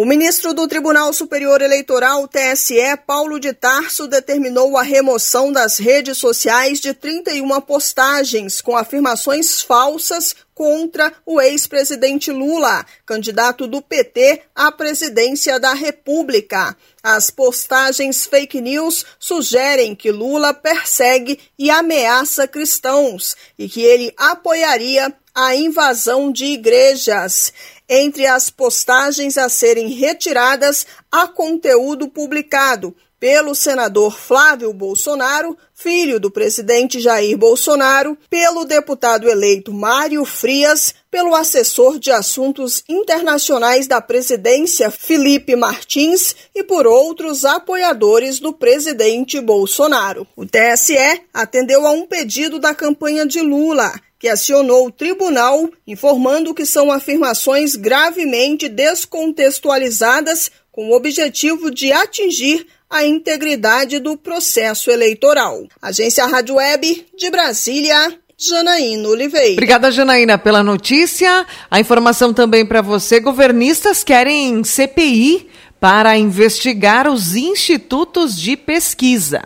O 0.00 0.04
ministro 0.04 0.54
do 0.54 0.68
Tribunal 0.68 1.12
Superior 1.12 1.60
Eleitoral, 1.60 2.28
TSE, 2.28 2.96
Paulo 3.04 3.40
de 3.40 3.52
Tarso, 3.52 4.06
determinou 4.06 4.76
a 4.76 4.82
remoção 4.84 5.50
das 5.50 5.76
redes 5.76 6.18
sociais 6.18 6.78
de 6.78 6.94
31 6.94 7.60
postagens 7.62 8.60
com 8.60 8.76
afirmações 8.76 9.60
falsas 9.60 10.36
contra 10.54 11.12
o 11.26 11.40
ex-presidente 11.40 12.30
Lula, 12.30 12.86
candidato 13.04 13.66
do 13.66 13.82
PT 13.82 14.42
à 14.54 14.70
presidência 14.70 15.58
da 15.58 15.74
República. 15.74 16.76
As 17.02 17.28
postagens 17.28 18.24
fake 18.24 18.60
news 18.60 19.04
sugerem 19.18 19.96
que 19.96 20.12
Lula 20.12 20.54
persegue 20.54 21.40
e 21.58 21.70
ameaça 21.70 22.46
cristãos 22.46 23.36
e 23.58 23.68
que 23.68 23.82
ele 23.82 24.14
apoiaria 24.16 25.12
a 25.34 25.54
invasão 25.54 26.32
de 26.32 26.46
igrejas. 26.46 27.52
Entre 27.88 28.26
as 28.26 28.50
postagens 28.50 29.38
a 29.38 29.48
serem 29.48 29.88
retiradas, 29.88 30.86
há 31.10 31.26
conteúdo 31.26 32.08
publicado 32.08 32.94
pelo 33.18 33.54
senador 33.54 34.16
Flávio 34.16 34.72
Bolsonaro, 34.72 35.56
filho 35.74 36.20
do 36.20 36.30
presidente 36.30 37.00
Jair 37.00 37.36
Bolsonaro, 37.36 38.16
pelo 38.30 38.64
deputado 38.64 39.28
eleito 39.28 39.72
Mário 39.72 40.24
Frias, 40.24 40.94
pelo 41.10 41.34
assessor 41.34 41.98
de 41.98 42.12
assuntos 42.12 42.84
internacionais 42.88 43.86
da 43.86 44.00
presidência 44.00 44.90
Felipe 44.90 45.56
Martins 45.56 46.36
e 46.54 46.62
por 46.62 46.86
outros 46.86 47.44
apoiadores 47.44 48.38
do 48.38 48.52
presidente 48.52 49.40
Bolsonaro. 49.40 50.26
O 50.36 50.44
TSE 50.44 51.22
atendeu 51.32 51.86
a 51.86 51.90
um 51.90 52.06
pedido 52.06 52.58
da 52.58 52.74
campanha 52.74 53.26
de 53.26 53.40
Lula 53.40 53.92
que 54.18 54.28
acionou 54.28 54.86
o 54.86 54.90
tribunal 54.90 55.70
informando 55.86 56.54
que 56.54 56.66
são 56.66 56.90
afirmações 56.90 57.76
gravemente 57.76 58.68
descontextualizadas 58.68 60.50
com 60.72 60.90
o 60.90 60.96
objetivo 60.96 61.70
de 61.70 61.92
atingir 61.92 62.66
a 62.90 63.04
integridade 63.04 63.98
do 63.98 64.16
processo 64.16 64.90
eleitoral. 64.90 65.66
Agência 65.80 66.26
Rádio 66.26 66.56
Web 66.56 67.06
de 67.16 67.30
Brasília, 67.30 68.18
Janaína 68.36 69.08
Oliveira. 69.08 69.52
Obrigada, 69.52 69.90
Janaína, 69.90 70.38
pela 70.38 70.62
notícia. 70.62 71.46
A 71.70 71.80
informação 71.80 72.32
também 72.32 72.64
para 72.64 72.80
você: 72.80 73.20
governistas 73.20 74.02
querem 74.02 74.62
CPI 74.64 75.48
para 75.80 76.16
investigar 76.16 77.08
os 77.08 77.34
institutos 77.34 78.38
de 78.38 78.56
pesquisa. 78.56 79.42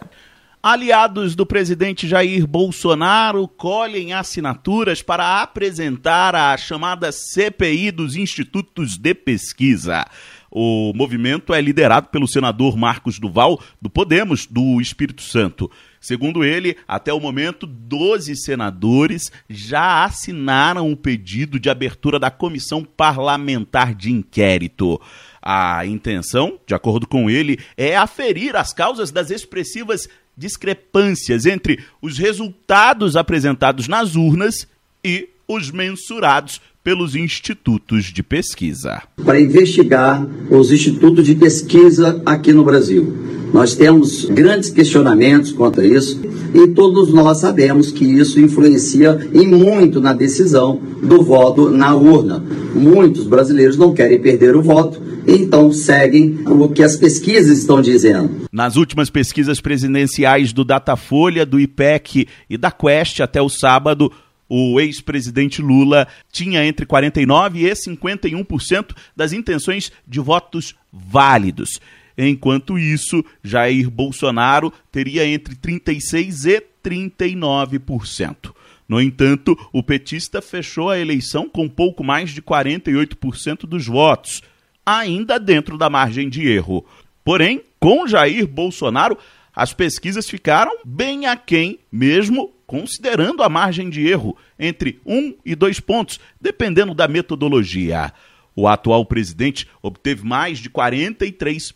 Aliados 0.65 1.35
do 1.35 1.45
presidente 1.45 2.07
Jair 2.07 2.47
Bolsonaro 2.47 3.49
colhem 3.49 4.13
assinaturas 4.13 5.03
para 5.03 5.43
apresentar 5.43 6.37
a 6.37 6.57
chamada 6.57 7.11
CPI 7.11 7.91
dos 7.91 8.15
Institutos 8.15 8.97
de 8.97 9.13
Pesquisa. 9.13 10.07
O 10.55 10.93
movimento 10.95 11.53
é 11.53 11.61
liderado 11.61 12.11
pelo 12.11 12.29
senador 12.29 12.77
Marcos 12.77 13.19
Duval, 13.19 13.59
do 13.81 13.91
Podemos, 13.91 14.47
do 14.47 14.81
Espírito 14.81 15.23
Santo. 15.23 15.69
Segundo 15.99 16.45
ele, 16.45 16.77
até 16.87 17.13
o 17.13 17.19
momento, 17.19 17.67
12 17.67 18.37
senadores 18.37 19.33
já 19.49 20.05
assinaram 20.05 20.93
o 20.93 20.97
pedido 20.97 21.59
de 21.59 21.71
abertura 21.71 22.21
da 22.21 22.31
comissão 22.31 22.85
parlamentar 22.85 23.95
de 23.95 24.13
inquérito. 24.13 25.01
A 25.41 25.87
intenção, 25.87 26.61
de 26.67 26.75
acordo 26.75 27.07
com 27.09 27.31
ele, 27.31 27.59
é 27.77 27.97
aferir 27.97 28.55
as 28.55 28.73
causas 28.73 29.11
das 29.11 29.31
expressivas 29.31 30.09
discrepâncias 30.37 31.47
entre 31.47 31.79
os 32.01 32.19
resultados 32.19 33.17
apresentados 33.17 33.89
nas 33.89 34.15
urnas 34.15 34.67
e 35.05 35.29
os 35.47 35.71
mensurados 35.71 36.61
pelos 36.83 37.15
institutos 37.15 38.07
de 38.07 38.23
pesquisa. 38.23 39.03
Para 39.25 39.41
investigar 39.41 40.27
os 40.51 40.73
institutos 40.73 41.27
de 41.27 41.35
pesquisa 41.35 42.21
aqui 42.27 42.53
no 42.53 42.65
Brasil. 42.65 43.42
Nós 43.53 43.75
temos 43.75 44.25
grandes 44.25 44.71
questionamentos 44.71 45.53
quanto 45.53 45.81
a 45.81 45.87
isso 45.87 46.21
e 46.55 46.69
todos 46.69 47.13
nós 47.13 47.39
sabemos 47.39 47.91
que 47.93 48.05
isso 48.05 48.41
influencia 48.41 49.29
em 49.33 49.47
muito 49.47 50.01
na 50.01 50.13
decisão 50.13 50.81
do 51.03 51.23
voto 51.23 51.71
na 51.71 51.95
urna. 51.95 52.43
Muitos 52.75 53.27
brasileiros 53.27 53.77
não 53.77 53.93
querem 53.93 54.21
perder 54.21 54.57
o 54.57 54.63
voto 54.63 55.13
então 55.27 55.73
seguem 55.73 56.41
o 56.47 56.69
que 56.69 56.83
as 56.83 56.97
pesquisas 56.97 57.59
estão 57.59 57.81
dizendo. 57.81 58.49
Nas 58.51 58.77
últimas 58.77 59.11
pesquisas 59.11 59.61
presidenciais 59.61 60.53
do 60.53 60.65
Datafolha, 60.65 61.47
do 61.47 61.61
IPEC 61.61 62.27
e 62.49 62.57
da 62.57 62.71
Quest 62.71 63.21
até 63.21 63.41
o 63.41 63.49
sábado, 63.49 64.13
o 64.49 64.81
ex-presidente 64.81 65.63
Lula 65.63 66.07
tinha 66.31 66.65
entre 66.65 66.85
49% 66.85 67.55
e 67.55 67.71
51% 67.71 68.91
das 69.17 69.33
intenções 69.33 69.91
de 70.07 70.21
votos 70.21 70.75
válidos. 70.93 71.81
Enquanto 72.17 72.79
isso, 72.79 73.25
Jair 73.43 73.91
Bolsonaro 73.91 74.73
teria 74.91 75.27
entre 75.27 75.55
36% 75.55 76.45
e 76.47 76.73
39%. 76.83 78.53
No 78.89 79.01
entanto, 79.01 79.57
o 79.73 79.83
petista 79.83 80.43
fechou 80.43 80.91
a 80.91 80.99
eleição 80.99 81.49
com 81.49 81.69
pouco 81.69 82.05
mais 82.05 82.31
de 82.31 82.43
48% 82.43 83.61
dos 83.61 83.87
votos. 83.87 84.43
ainda 84.85 85.39
dentro 85.39 85.79
da 85.79 85.89
margem 85.89 86.29
de 86.29 86.49
erro. 86.49 86.85
Porém, 87.25 87.63
com 87.79 88.05
Jair 88.05 88.49
Bolsonaro, 88.49 89.17
as 89.55 89.73
pesquisas 89.73 90.29
ficaram 90.29 90.73
bem 90.85 91.27
aquém, 91.27 91.79
mesmo 91.91 92.53
considerando 92.67 93.43
a 93.45 93.49
margem 93.49 93.89
de 93.89 94.05
erro 94.07 94.37
entre 94.59 95.01
um 95.07 95.35
e 95.45 95.55
dois 95.55 95.79
pontos, 95.79 96.19
dependendo 96.41 96.95
da 96.95 97.07
metodologia. 97.07 98.13
O 98.57 98.67
atual 98.67 99.05
presidente 99.07 99.69
obteve 99.81 100.25
mais 100.25 100.59
de 100.59 100.69
43% 100.69 101.75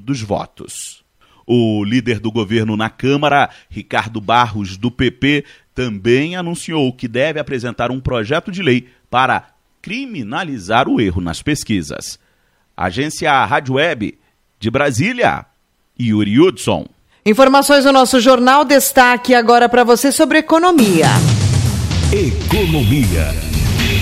dos 0.00 0.20
votos. 0.20 1.02
O 1.46 1.82
líder 1.82 2.20
do 2.20 2.30
governo 2.30 2.76
na 2.76 2.90
Câmara, 2.90 3.48
Ricardo 3.70 4.20
Barros, 4.20 4.76
do 4.76 4.90
PP, 4.90 5.44
também 5.74 6.36
anunciou 6.36 6.92
que 6.92 7.08
deve 7.08 7.40
apresentar 7.40 7.90
um 7.90 8.00
projeto 8.00 8.50
de 8.50 8.62
lei 8.62 8.88
para 9.08 9.48
criminalizar 9.80 10.88
o 10.88 11.00
erro 11.00 11.20
nas 11.22 11.40
pesquisas. 11.40 12.18
Agência 12.76 13.32
Rádio 13.44 13.74
Web 13.74 14.18
de 14.60 14.70
Brasília, 14.70 15.46
Yuri 15.98 16.38
Hudson. 16.38 16.86
Informações 17.24 17.84
do 17.84 17.92
nosso 17.92 18.20
jornal 18.20 18.64
destaque 18.64 19.34
agora 19.34 19.68
para 19.68 19.84
você 19.84 20.12
sobre 20.12 20.38
economia. 20.38 21.06
Economia. 22.12 23.57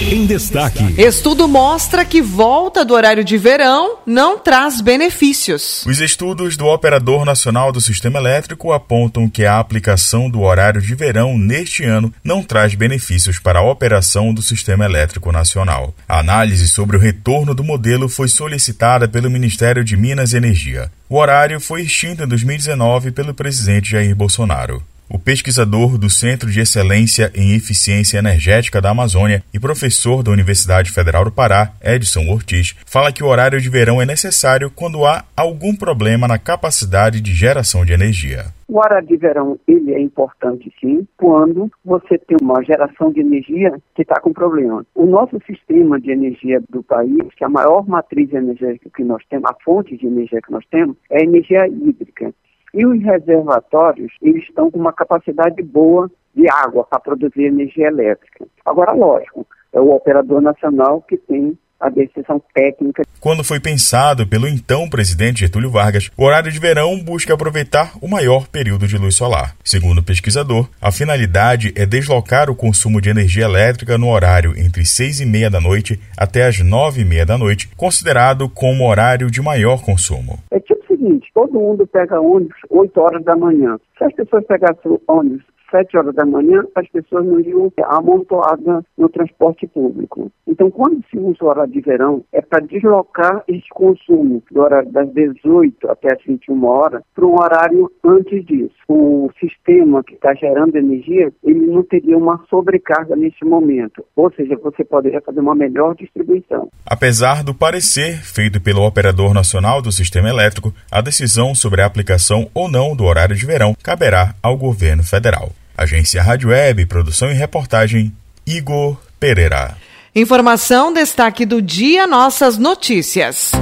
Em 0.08 0.24
destaque. 0.24 0.94
Estudo 0.96 1.48
mostra 1.48 2.04
que 2.04 2.22
volta 2.22 2.84
do 2.84 2.94
horário 2.94 3.24
de 3.24 3.36
verão 3.36 3.98
não 4.06 4.38
traz 4.38 4.80
benefícios. 4.80 5.84
Os 5.84 5.98
estudos 5.98 6.56
do 6.56 6.66
Operador 6.66 7.24
Nacional 7.24 7.72
do 7.72 7.80
Sistema 7.80 8.20
Elétrico 8.20 8.72
apontam 8.72 9.28
que 9.28 9.44
a 9.44 9.58
aplicação 9.58 10.30
do 10.30 10.42
horário 10.42 10.80
de 10.80 10.94
verão 10.94 11.36
neste 11.36 11.82
ano 11.82 12.14
não 12.22 12.40
traz 12.40 12.76
benefícios 12.76 13.40
para 13.40 13.58
a 13.58 13.68
operação 13.68 14.32
do 14.32 14.42
Sistema 14.42 14.84
Elétrico 14.84 15.32
Nacional. 15.32 15.92
A 16.08 16.20
análise 16.20 16.68
sobre 16.68 16.96
o 16.96 17.00
retorno 17.00 17.52
do 17.52 17.64
modelo 17.64 18.08
foi 18.08 18.28
solicitada 18.28 19.08
pelo 19.08 19.28
Ministério 19.28 19.82
de 19.82 19.96
Minas 19.96 20.32
e 20.32 20.36
Energia. 20.36 20.88
O 21.08 21.16
horário 21.16 21.60
foi 21.60 21.82
extinto 21.82 22.22
em 22.22 22.28
2019 22.28 23.10
pelo 23.10 23.34
presidente 23.34 23.90
Jair 23.90 24.14
Bolsonaro. 24.14 24.80
O 25.08 25.20
pesquisador 25.20 25.96
do 25.96 26.10
Centro 26.10 26.50
de 26.50 26.58
Excelência 26.58 27.30
em 27.32 27.54
Eficiência 27.54 28.18
Energética 28.18 28.80
da 28.80 28.90
Amazônia 28.90 29.40
e 29.54 29.60
professor 29.60 30.20
da 30.20 30.32
Universidade 30.32 30.90
Federal 30.90 31.24
do 31.24 31.30
Pará, 31.30 31.70
Edson 31.80 32.28
Ortiz, 32.28 32.74
fala 32.84 33.12
que 33.12 33.22
o 33.22 33.28
horário 33.28 33.60
de 33.60 33.70
verão 33.70 34.02
é 34.02 34.04
necessário 34.04 34.68
quando 34.68 35.06
há 35.06 35.24
algum 35.36 35.76
problema 35.76 36.26
na 36.26 36.40
capacidade 36.40 37.20
de 37.20 37.32
geração 37.32 37.84
de 37.84 37.92
energia. 37.92 38.46
O 38.66 38.78
horário 38.78 39.06
de 39.06 39.16
verão 39.16 39.56
ele 39.68 39.94
é 39.94 40.00
importante 40.00 40.74
sim, 40.80 41.06
quando 41.16 41.70
você 41.84 42.18
tem 42.18 42.36
uma 42.42 42.60
geração 42.64 43.12
de 43.12 43.20
energia 43.20 43.78
que 43.94 44.02
está 44.02 44.20
com 44.20 44.32
problema. 44.32 44.84
O 44.92 45.06
nosso 45.06 45.38
sistema 45.46 46.00
de 46.00 46.10
energia 46.10 46.60
do 46.68 46.82
país, 46.82 47.22
que 47.36 47.44
é 47.44 47.46
a 47.46 47.50
maior 47.50 47.86
matriz 47.86 48.32
energética 48.32 48.90
que 48.92 49.04
nós 49.04 49.22
temos, 49.30 49.48
a 49.48 49.54
fonte 49.64 49.96
de 49.96 50.04
energia 50.04 50.40
que 50.42 50.50
nós 50.50 50.64
temos, 50.68 50.96
é 51.08 51.20
a 51.20 51.24
energia 51.24 51.68
hídrica. 51.68 52.34
E 52.76 52.84
os 52.84 53.02
reservatórios, 53.02 54.12
eles 54.20 54.42
estão 54.42 54.70
com 54.70 54.78
uma 54.78 54.92
capacidade 54.92 55.62
boa 55.62 56.10
de 56.34 56.46
água 56.50 56.84
para 56.84 57.00
produzir 57.00 57.44
energia 57.44 57.86
elétrica. 57.86 58.46
Agora, 58.66 58.92
lógico, 58.92 59.46
é 59.72 59.80
o 59.80 59.94
operador 59.94 60.42
nacional 60.42 61.00
que 61.00 61.16
tem 61.16 61.56
a 61.80 61.88
decisão 61.88 62.38
técnica. 62.54 63.02
Quando 63.18 63.42
foi 63.42 63.60
pensado 63.60 64.26
pelo 64.26 64.46
então 64.46 64.90
presidente 64.90 65.40
Getúlio 65.40 65.70
Vargas, 65.70 66.10
o 66.18 66.24
horário 66.24 66.52
de 66.52 66.58
verão 66.58 67.02
busca 67.02 67.32
aproveitar 67.32 67.92
o 68.02 68.08
maior 68.08 68.46
período 68.46 68.86
de 68.86 68.98
luz 68.98 69.16
solar. 69.16 69.54
Segundo 69.64 69.98
o 69.98 70.04
pesquisador, 70.04 70.68
a 70.78 70.92
finalidade 70.92 71.72
é 71.76 71.86
deslocar 71.86 72.50
o 72.50 72.54
consumo 72.54 73.00
de 73.00 73.08
energia 73.08 73.46
elétrica 73.46 73.96
no 73.96 74.10
horário 74.10 74.52
entre 74.58 74.84
seis 74.84 75.18
e 75.18 75.24
meia 75.24 75.48
da 75.48 75.62
noite 75.62 75.98
até 76.14 76.46
as 76.46 76.60
nove 76.60 77.00
e 77.00 77.04
meia 77.06 77.24
da 77.24 77.38
noite, 77.38 77.70
considerado 77.74 78.50
como 78.50 78.86
horário 78.86 79.30
de 79.30 79.40
maior 79.40 79.82
consumo. 79.82 80.38
É 80.50 80.60
tipo 80.60 80.85
seguinte, 80.96 81.30
todo 81.34 81.52
mundo 81.52 81.86
pega 81.86 82.20
ônibus 82.20 82.56
8 82.70 83.00
horas 83.00 83.24
da 83.24 83.36
manhã. 83.36 83.78
Se 83.98 84.04
as 84.04 84.12
pessoas 84.14 84.44
pegassem 84.46 84.98
ônibus 85.06 85.44
sete 85.70 85.96
horas 85.96 86.14
da 86.14 86.24
manhã, 86.24 86.64
as 86.74 86.88
pessoas 86.88 87.26
não 87.26 87.40
iam 87.40 87.72
amontoadas 87.84 88.84
no 88.96 89.08
transporte 89.08 89.66
público. 89.66 90.30
Então, 90.46 90.70
quando 90.70 91.02
se 91.10 91.18
usa 91.18 91.44
o 91.44 91.48
horário 91.48 91.72
de 91.72 91.80
verão, 91.80 92.24
é 92.32 92.40
para 92.40 92.64
deslocar 92.64 93.42
esse 93.48 93.68
consumo 93.70 94.42
do 94.50 94.60
horário 94.60 94.90
das 94.90 95.12
18 95.12 95.90
até 95.90 96.14
as 96.14 96.22
21 96.24 96.64
horas 96.64 97.02
para 97.14 97.26
um 97.26 97.34
horário 97.34 97.90
antes 98.04 98.44
disso. 98.46 98.74
O 98.88 99.30
sistema 99.40 100.02
que 100.04 100.14
está 100.14 100.34
gerando 100.34 100.76
energia, 100.76 101.32
ele 101.42 101.66
não 101.66 101.82
teria 101.82 102.16
uma 102.16 102.42
sobrecarga 102.48 103.16
nesse 103.16 103.44
momento. 103.44 104.04
Ou 104.14 104.32
seja, 104.32 104.56
você 104.56 104.84
poderia 104.84 105.20
fazer 105.20 105.40
uma 105.40 105.54
melhor 105.54 105.94
distribuição. 105.94 106.68
Apesar 106.84 107.42
do 107.42 107.54
parecer 107.54 108.22
feito 108.22 108.60
pelo 108.60 108.86
Operador 108.86 109.34
Nacional 109.34 109.82
do 109.82 109.90
Sistema 109.90 110.28
Elétrico, 110.28 110.72
a 110.90 111.00
decisão 111.00 111.54
sobre 111.54 111.82
a 111.82 111.86
aplicação 111.86 112.48
ou 112.54 112.70
não 112.70 112.94
do 112.94 113.04
horário 113.04 113.34
de 113.34 113.44
verão 113.44 113.74
caberá 113.82 114.34
ao 114.42 114.56
governo 114.56 115.02
federal. 115.02 115.50
Agência 115.76 116.22
Rádio 116.22 116.48
Web, 116.48 116.86
produção 116.86 117.30
e 117.30 117.34
reportagem, 117.34 118.12
Igor 118.46 118.96
Pereira. 119.20 119.76
Informação, 120.14 120.94
destaque 120.94 121.44
do 121.44 121.60
dia, 121.60 122.06
nossas 122.06 122.56
notícias. 122.56 123.52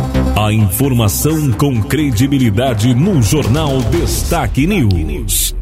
A 0.40 0.52
informação 0.52 1.50
com 1.52 1.82
credibilidade 1.82 2.94
no 2.94 3.20
Jornal 3.20 3.80
Destaque 3.82 4.66
News. 4.66 5.54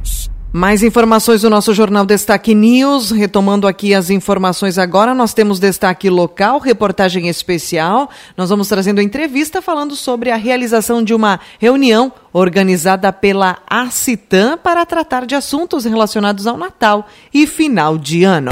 Mais 0.52 0.82
informações 0.82 1.40
do 1.40 1.48
nosso 1.48 1.72
Jornal 1.72 2.04
Destaque 2.04 2.54
News. 2.54 3.10
Retomando 3.10 3.66
aqui 3.66 3.94
as 3.94 4.10
informações 4.10 4.76
agora, 4.76 5.14
nós 5.14 5.32
temos 5.32 5.58
destaque 5.58 6.10
local, 6.10 6.58
reportagem 6.58 7.26
especial. 7.28 8.10
Nós 8.36 8.50
vamos 8.50 8.68
trazendo 8.68 9.00
entrevista 9.00 9.62
falando 9.62 9.96
sobre 9.96 10.30
a 10.30 10.36
realização 10.36 11.02
de 11.02 11.14
uma 11.14 11.40
reunião 11.58 12.12
organizada 12.34 13.10
pela 13.10 13.60
ACITAM 13.66 14.58
para 14.58 14.84
tratar 14.84 15.24
de 15.24 15.34
assuntos 15.34 15.86
relacionados 15.86 16.46
ao 16.46 16.58
Natal 16.58 17.08
e 17.32 17.46
final 17.46 17.96
de 17.96 18.22
ano. 18.22 18.50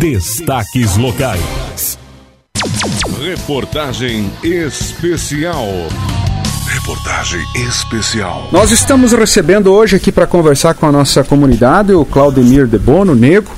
Destaques 0.00 0.96
locais. 0.96 1.96
Reportagem 3.22 4.28
especial. 4.42 5.66
Reportagem 6.86 7.44
especial. 7.56 8.48
Nós 8.52 8.70
estamos 8.70 9.12
recebendo 9.12 9.72
hoje 9.72 9.96
aqui 9.96 10.12
para 10.12 10.24
conversar 10.24 10.72
com 10.74 10.86
a 10.86 10.92
nossa 10.92 11.24
comunidade 11.24 11.92
o 11.92 12.04
Claudemir 12.04 12.68
de 12.68 12.78
Bono, 12.78 13.12
Nego, 13.12 13.50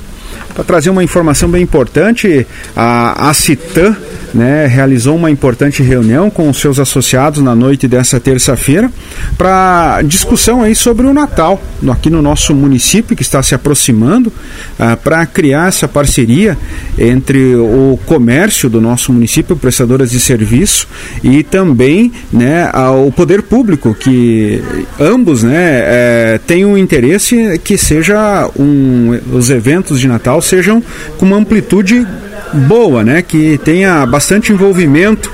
para 0.55 0.63
trazer 0.63 0.89
uma 0.89 1.03
informação 1.03 1.47
bem 1.47 1.61
importante. 1.61 2.47
A, 2.75 3.29
a 3.29 3.33
Citan 3.35 3.95
né, 4.33 4.67
realizou 4.67 5.15
uma 5.15 5.31
importante 5.31 5.81
reunião 5.81 6.29
com 6.29 6.49
os 6.49 6.59
seus 6.59 6.79
associados 6.79 7.41
na 7.41 7.55
noite 7.55 7.87
dessa 7.87 8.19
terça-feira 8.19 8.91
para 9.37 10.01
discussão 10.03 10.61
aí 10.61 10.75
sobre 10.75 11.05
o 11.05 11.13
Natal 11.13 11.61
aqui 11.91 12.09
no 12.09 12.21
nosso 12.21 12.53
município 12.53 13.15
que 13.15 13.21
está 13.21 13.41
se 13.41 13.55
aproximando 13.55 14.27
uh, 14.27 14.97
para 15.03 15.25
criar 15.25 15.67
essa 15.67 15.87
parceria 15.87 16.57
entre 16.97 17.55
o 17.55 17.99
comércio 18.05 18.69
do 18.69 18.81
nosso 18.81 19.11
município, 19.11 19.55
prestadoras 19.55 20.11
de 20.11 20.19
serviço 20.19 20.87
e 21.23 21.43
também 21.43 22.11
né, 22.31 22.69
o 23.05 23.11
poder 23.11 23.43
público 23.43 23.93
que 23.93 24.61
ambos 24.99 25.43
né, 25.43 25.55
é, 25.55 26.39
têm 26.45 26.65
um 26.65 26.77
interesse 26.77 27.59
que 27.63 27.77
seja 27.77 28.49
um, 28.57 29.19
os 29.33 29.49
eventos 29.49 29.99
de 29.99 30.07
Natal 30.07 30.41
sejam 30.41 30.83
com 31.17 31.25
uma 31.25 31.37
amplitude 31.37 32.05
boa, 32.53 33.03
né? 33.03 33.21
Que 33.21 33.57
tenha 33.57 34.05
bastante 34.05 34.51
envolvimento 34.51 35.31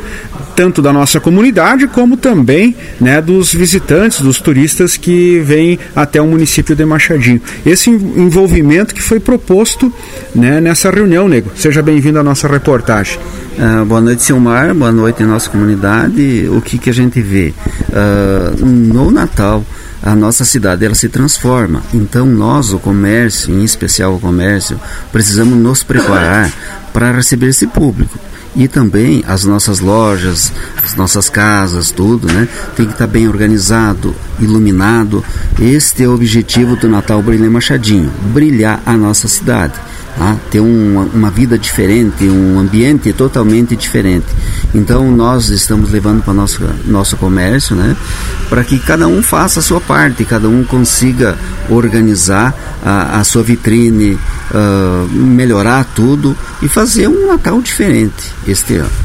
tanto 0.56 0.82
da 0.82 0.94
nossa 0.94 1.20
comunidade 1.20 1.86
como 1.88 2.16
também 2.16 2.76
né, 3.00 3.22
dos 3.22 3.54
visitantes, 3.54 4.22
dos 4.22 4.40
turistas 4.40 4.96
que 4.96 5.40
vêm 5.40 5.78
até 5.96 6.22
o 6.22 6.28
município 6.28 6.76
de 6.76 6.86
Machadinho. 6.86 7.42
Esse 7.66 7.90
envolvimento 7.90 8.96
que 8.96 9.02
foi 9.02 9.20
proposto 9.20 9.94
né, 10.34 10.62
nessa 10.62 10.90
reunião, 10.90 11.28
Nego. 11.28 11.52
Seja 11.56 11.82
bem-vindo 11.82 12.20
à 12.20 12.24
nossa 12.24 12.48
reportagem. 12.48 13.20
Uh, 13.58 13.86
boa 13.86 14.02
noite, 14.02 14.24
Silmar. 14.24 14.74
Boa 14.74 14.92
noite, 14.92 15.24
nossa 15.24 15.50
comunidade. 15.50 16.48
O 16.50 16.62
que, 16.62 16.78
que 16.78 16.90
a 16.90 16.94
gente 16.94 17.22
vê? 17.22 17.54
Uh, 17.90 18.66
no 18.66 19.12
Natal, 19.12 19.64
a 20.02 20.16
nossa 20.16 20.46
cidade 20.46 20.86
ela 20.86 20.96
se 20.96 21.10
transforma. 21.10 21.84
Então 21.94 22.26
nós, 22.26 22.72
o 22.72 22.80
comércio, 22.80 23.54
em 23.54 23.64
especial 23.64 24.16
o 24.16 24.20
comércio, 24.20 24.80
precisamos 25.12 25.58
nos 25.58 25.84
preparar 25.84 26.52
para 26.96 27.12
receber 27.12 27.48
esse 27.48 27.68
público. 27.68 28.18
E 28.56 28.70
também 28.70 29.22
as 29.28 29.44
nossas 29.44 29.82
lojas, 29.82 30.54
as 30.82 30.96
nossas 30.96 31.30
casas, 31.30 31.92
tudo, 31.92 32.32
né? 32.32 32.48
Tem 32.74 32.86
que 32.86 32.94
estar 32.94 33.06
bem 33.06 33.28
organizado, 33.28 34.16
iluminado. 34.40 35.22
Este 35.60 36.06
é 36.06 36.08
o 36.08 36.14
objetivo 36.16 36.78
do 36.78 36.88
Natal 36.88 37.22
Brilhar 37.22 37.52
Machadinho, 37.52 38.10
brilhar 38.34 38.82
a 38.86 38.94
nossa 38.94 39.28
cidade 39.28 39.74
tá? 40.18 40.38
ter 40.50 40.60
uma, 40.60 41.02
uma 41.14 41.32
vida 41.32 41.58
diferente, 41.58 42.28
um 42.28 42.60
ambiente 42.60 43.12
totalmente 43.14 43.76
diferente. 43.76 44.26
Então 44.74 45.12
nós 45.12 45.50
estamos 45.50 45.92
levando 45.92 46.24
para 46.24 46.34
nosso 46.34 46.60
nosso 46.86 47.18
comércio, 47.18 47.76
né, 47.76 47.96
para 48.50 48.64
que 48.64 48.80
cada 48.80 49.08
um 49.08 49.22
faça 49.22 49.60
a 49.60 49.64
sua 49.64 49.82
parte, 49.82 50.26
cada 50.26 50.48
um 50.48 50.64
consiga 50.64 51.38
organizar 51.70 52.54
a, 52.84 53.20
a 53.20 53.24
sua 53.24 53.44
vitrine, 53.44 54.14
uh, 54.52 55.08
melhorar 55.14 55.86
tudo 55.96 56.36
e 56.62 56.68
fazer 56.68 57.08
um 57.08 57.28
Natal 57.28 57.62
diferente 57.62 58.34
este 58.48 58.76
ano. 58.76 59.05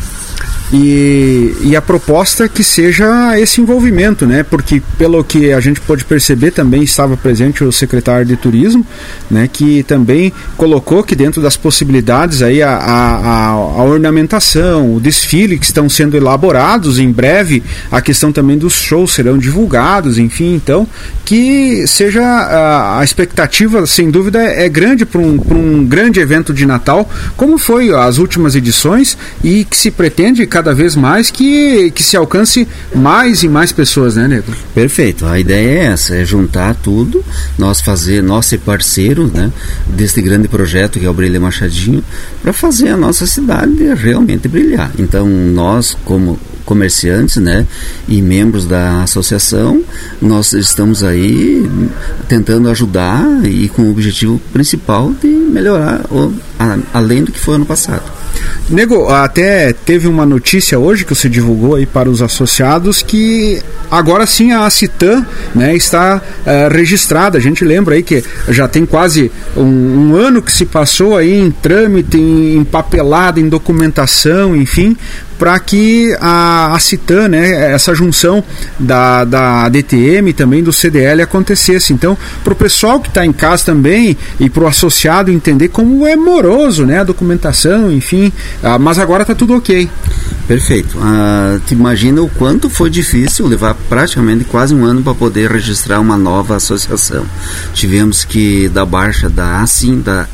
E, 0.72 1.52
e 1.62 1.76
a 1.76 1.82
proposta 1.82 2.44
é 2.44 2.48
que 2.48 2.62
seja 2.62 3.38
esse 3.40 3.60
envolvimento, 3.60 4.24
né? 4.24 4.44
Porque 4.44 4.80
pelo 4.96 5.22
que 5.24 5.52
a 5.52 5.58
gente 5.58 5.80
pôde 5.80 6.04
perceber 6.04 6.52
também 6.52 6.82
estava 6.82 7.16
presente 7.16 7.64
o 7.64 7.72
secretário 7.72 8.24
de 8.24 8.36
turismo, 8.36 8.86
né? 9.28 9.48
Que 9.52 9.82
também 9.82 10.32
colocou 10.56 11.02
que 11.02 11.16
dentro 11.16 11.42
das 11.42 11.56
possibilidades 11.56 12.42
aí 12.42 12.62
a, 12.62 12.70
a, 12.70 13.48
a 13.48 13.82
ornamentação, 13.82 14.94
o 14.94 15.00
desfile 15.00 15.58
que 15.58 15.64
estão 15.64 15.88
sendo 15.88 16.16
elaborados 16.16 16.98
em 17.00 17.10
breve, 17.10 17.62
a 17.90 18.00
questão 18.00 18.30
também 18.30 18.56
dos 18.56 18.74
shows 18.74 19.12
serão 19.12 19.36
divulgados, 19.38 20.18
enfim, 20.18 20.54
então 20.54 20.86
que 21.24 21.86
seja 21.86 22.22
a, 22.22 23.00
a 23.00 23.04
expectativa 23.04 23.86
sem 23.86 24.10
dúvida 24.10 24.40
é 24.40 24.68
grande 24.68 25.04
para 25.06 25.20
um, 25.20 25.40
um 25.50 25.84
grande 25.84 26.20
evento 26.20 26.52
de 26.52 26.66
Natal, 26.66 27.08
como 27.36 27.58
foi 27.58 27.94
as 27.94 28.18
últimas 28.18 28.54
edições 28.54 29.16
e 29.42 29.64
que 29.64 29.76
se 29.76 29.90
pretende 29.90 30.46
cada 30.46 30.59
vez 30.74 30.94
mais 30.94 31.30
que, 31.30 31.90
que 31.90 32.02
se 32.02 32.16
alcance 32.16 32.66
mais 32.94 33.42
e 33.42 33.48
mais 33.48 33.72
pessoas, 33.72 34.16
né, 34.16 34.28
Nego? 34.28 34.52
Perfeito. 34.74 35.26
A 35.26 35.38
ideia 35.38 35.80
é 35.80 35.84
essa, 35.86 36.14
é 36.14 36.24
juntar 36.24 36.74
tudo, 36.74 37.24
nós 37.58 37.80
fazer, 37.80 38.22
nós 38.22 38.46
ser 38.46 38.58
parceiros, 38.58 39.32
né, 39.32 39.50
desse 39.86 40.20
grande 40.22 40.48
projeto 40.48 40.98
que 40.98 41.06
é 41.06 41.10
o 41.10 41.14
Brilha 41.14 41.40
Machadinho, 41.40 42.04
para 42.42 42.52
fazer 42.52 42.88
a 42.88 42.96
nossa 42.96 43.26
cidade 43.26 43.82
realmente 43.94 44.48
brilhar. 44.48 44.90
Então, 44.98 45.26
nós 45.26 45.96
como 46.04 46.38
comerciantes, 46.64 47.36
né, 47.36 47.66
e 48.06 48.22
membros 48.22 48.64
da 48.64 49.02
associação, 49.02 49.82
nós 50.22 50.52
estamos 50.52 51.02
aí 51.02 51.68
tentando 52.28 52.68
ajudar 52.70 53.26
e 53.44 53.68
com 53.68 53.82
o 53.82 53.90
objetivo 53.90 54.40
principal 54.52 55.12
de 55.20 55.26
melhorar 55.26 56.06
o, 56.12 56.32
a, 56.58 56.78
além 56.94 57.24
do 57.24 57.32
que 57.32 57.40
foi 57.40 57.56
ano 57.56 57.66
passado. 57.66 58.19
Nego, 58.68 59.08
até 59.08 59.72
teve 59.72 60.06
uma 60.06 60.24
notícia 60.24 60.78
hoje 60.78 61.04
que 61.04 61.14
você 61.14 61.28
divulgou 61.28 61.74
aí 61.74 61.86
para 61.86 62.08
os 62.08 62.22
associados 62.22 63.02
que 63.02 63.60
agora 63.90 64.26
sim 64.26 64.52
a 64.52 64.68
Citan 64.70 65.26
né, 65.54 65.74
está 65.74 66.16
uh, 66.20 66.72
registrada. 66.72 67.36
A 67.36 67.40
gente 67.40 67.64
lembra 67.64 67.96
aí 67.96 68.02
que 68.02 68.22
já 68.48 68.68
tem 68.68 68.86
quase 68.86 69.30
um, 69.56 69.62
um, 69.62 70.14
ano 70.14 70.40
que 70.40 70.52
se 70.52 70.64
passou 70.64 71.16
aí 71.16 71.32
em 71.32 71.50
trâmite, 71.50 72.16
em, 72.16 72.58
em 72.58 72.64
papelada, 72.64 73.40
em 73.40 73.48
documentação, 73.48 74.54
enfim, 74.54 74.96
para 75.40 75.58
que 75.58 76.14
a, 76.20 76.74
a 76.74 76.78
Citan, 76.78 77.28
né, 77.28 77.72
essa 77.72 77.94
junção 77.94 78.44
da, 78.78 79.24
da 79.24 79.70
DTM 79.70 80.28
e 80.28 80.32
também 80.34 80.62
do 80.62 80.70
CDL 80.70 81.22
acontecesse. 81.22 81.94
Então, 81.94 82.16
para 82.44 82.52
o 82.52 82.56
pessoal 82.56 83.00
que 83.00 83.08
está 83.08 83.24
em 83.24 83.32
casa 83.32 83.64
também 83.64 84.18
e 84.38 84.50
para 84.50 84.64
o 84.64 84.66
associado 84.66 85.30
entender 85.30 85.68
como 85.68 86.06
é 86.06 86.14
moroso 86.14 86.84
né, 86.84 87.00
a 87.00 87.04
documentação, 87.04 87.90
enfim, 87.90 88.19
ah, 88.62 88.78
mas 88.78 88.98
agora 88.98 89.22
está 89.22 89.34
tudo 89.34 89.54
ok. 89.54 89.88
Perfeito. 90.46 90.98
Ah, 91.00 91.60
te 91.64 91.74
imagina 91.74 92.20
o 92.20 92.28
quanto 92.28 92.68
foi 92.68 92.90
difícil 92.90 93.46
levar 93.46 93.74
praticamente 93.88 94.44
quase 94.44 94.74
um 94.74 94.84
ano 94.84 95.02
para 95.02 95.14
poder 95.14 95.50
registrar 95.50 96.00
uma 96.00 96.16
nova 96.16 96.56
associação. 96.56 97.24
Tivemos 97.72 98.24
que 98.24 98.68
dar 98.68 98.84
baixa 98.84 99.28
da 99.28 99.60
assim 99.60 100.00
da 100.00 100.26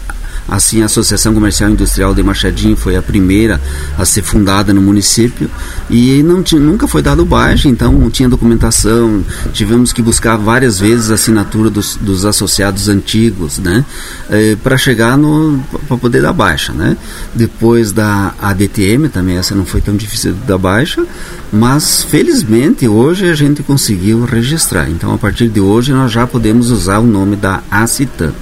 Assim, 0.48 0.82
a 0.82 0.86
Associação 0.86 1.34
Comercial 1.34 1.70
Industrial 1.70 2.14
de 2.14 2.22
Machadinho 2.22 2.76
foi 2.76 2.96
a 2.96 3.02
primeira 3.02 3.60
a 3.98 4.04
ser 4.04 4.22
fundada 4.22 4.72
no 4.72 4.80
município 4.80 5.50
e 5.90 6.22
não 6.22 6.42
tinha, 6.42 6.60
nunca 6.60 6.86
foi 6.86 7.02
dado 7.02 7.24
baixa, 7.24 7.68
então 7.68 7.92
não 7.92 8.10
tinha 8.10 8.28
documentação. 8.28 9.24
Tivemos 9.52 9.92
que 9.92 10.00
buscar 10.00 10.36
várias 10.36 10.78
vezes 10.78 11.10
a 11.10 11.14
assinatura 11.14 11.68
dos, 11.68 11.96
dos 11.96 12.24
associados 12.24 12.88
antigos, 12.88 13.58
né, 13.58 13.84
é, 14.30 14.56
para 14.56 14.76
chegar 14.76 15.16
no 15.16 15.58
para 15.88 15.96
poder 15.96 16.22
dar 16.22 16.32
baixa, 16.32 16.72
né. 16.72 16.96
Depois 17.34 17.90
da 17.92 18.34
ADTM 18.40 19.08
também 19.08 19.36
essa 19.36 19.54
não 19.54 19.66
foi 19.66 19.80
tão 19.80 19.96
difícil 19.96 20.34
dar 20.46 20.58
baixa, 20.58 21.04
mas 21.52 22.02
felizmente 22.02 22.86
hoje 22.86 23.28
a 23.28 23.34
gente 23.34 23.62
conseguiu 23.62 24.24
registrar. 24.24 24.88
Então 24.88 25.12
a 25.12 25.18
partir 25.18 25.48
de 25.48 25.60
hoje 25.60 25.92
nós 25.92 26.12
já 26.12 26.26
podemos 26.26 26.70
usar 26.70 26.98
o 26.98 27.06
nome 27.06 27.34
da 27.34 27.62
ACITAN. 27.70 28.32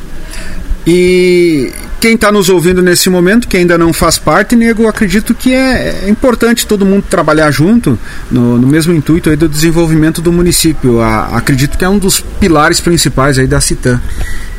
E 0.87 1.73
quem 2.05 2.17
está 2.17 2.31
nos 2.31 2.51
ouvindo 2.51 2.83
nesse 2.83 3.09
momento, 3.09 3.49
que 3.49 3.57
ainda 3.57 3.79
não 3.79 3.91
faz 3.91 4.19
parte, 4.19 4.55
nego, 4.55 4.87
acredito 4.87 5.35
que 5.35 5.55
é, 5.55 6.03
é 6.05 6.11
importante 6.11 6.67
todo 6.67 6.85
mundo 6.85 7.03
trabalhar 7.09 7.51
junto 7.51 7.99
no, 8.31 8.59
no 8.59 8.67
mesmo 8.67 8.93
intuito 8.93 9.31
aí 9.31 9.37
do 9.37 9.49
desenvolvimento 9.49 10.21
do 10.21 10.31
município. 10.31 11.01
A, 11.01 11.29
acredito 11.29 11.79
que 11.79 11.85
é 11.85 11.89
um 11.89 11.97
dos 11.97 12.21
pilares 12.21 12.79
principais 12.79 13.39
aí 13.39 13.47
da 13.47 13.59
CITAM. 13.59 13.99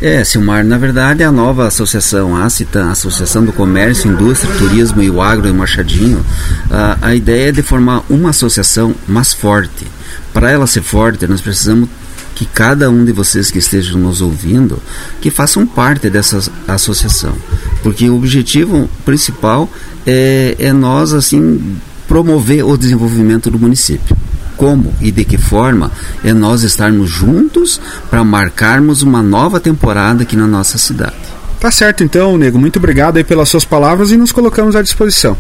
É, 0.01 0.23
Silmar, 0.23 0.65
na 0.65 0.79
verdade 0.79 1.23
a 1.23 1.31
nova 1.31 1.67
associação, 1.67 2.35
a 2.35 2.49
CITAM, 2.49 2.89
Associação 2.89 3.45
do 3.45 3.53
Comércio, 3.53 4.11
Indústria, 4.11 4.51
Turismo 4.55 5.03
e 5.03 5.11
o 5.11 5.21
Agro 5.21 5.47
em 5.47 5.53
Machadinho, 5.53 6.25
a, 6.71 6.97
a 6.99 7.15
ideia 7.15 7.49
é 7.49 7.51
de 7.51 7.61
formar 7.61 8.01
uma 8.09 8.31
associação 8.31 8.95
mais 9.07 9.35
forte. 9.35 9.85
Para 10.33 10.49
ela 10.49 10.65
ser 10.65 10.81
forte, 10.81 11.27
nós 11.27 11.41
precisamos 11.41 11.89
que 12.35 12.45
cada 12.45 12.89
um 12.89 13.05
de 13.05 13.13
vocês 13.13 13.49
que 13.49 13.57
estejam 13.57 13.97
nos 13.97 14.21
ouvindo, 14.21 14.77
que 15.21 15.31
façam 15.31 15.65
parte 15.65 16.09
dessa 16.09 16.39
associação, 16.67 17.33
porque 17.81 18.09
o 18.09 18.15
objetivo 18.15 18.89
principal 19.05 19.69
é, 20.05 20.55
é 20.59 20.73
nós 20.73 21.13
assim 21.13 21.77
promover 22.07 22.63
o 22.65 22.77
desenvolvimento 22.77 23.49
do 23.49 23.57
município. 23.57 24.15
Como 24.57 24.93
e 25.01 25.11
de 25.11 25.25
que 25.25 25.37
forma 25.37 25.91
é 26.23 26.33
nós 26.33 26.63
estarmos 26.63 27.09
juntos 27.09 27.81
para 28.09 28.23
marcarmos 28.23 29.01
uma 29.01 29.21
nova 29.21 29.59
temporada 29.59 30.23
aqui 30.23 30.35
na 30.35 30.47
nossa 30.47 30.77
cidade. 30.77 31.15
Tá 31.59 31.71
certo 31.71 32.03
então, 32.03 32.37
Nego. 32.37 32.59
Muito 32.59 32.77
obrigado 32.77 33.17
aí 33.17 33.23
pelas 33.23 33.49
suas 33.49 33.65
palavras 33.65 34.11
e 34.11 34.17
nos 34.17 34.31
colocamos 34.31 34.75
à 34.75 34.81
disposição. 34.81 35.35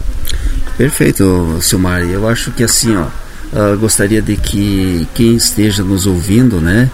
Perfeito, 0.77 1.57
Silmar. 1.61 2.01
Eu 2.01 2.27
acho 2.27 2.51
que 2.51 2.63
assim, 2.63 2.95
ó, 2.95 3.05
uh, 3.53 3.77
gostaria 3.77 4.21
de 4.21 4.35
que 4.35 5.07
quem 5.13 5.35
esteja 5.35 5.83
nos 5.83 6.05
ouvindo, 6.05 6.59
né, 6.59 6.89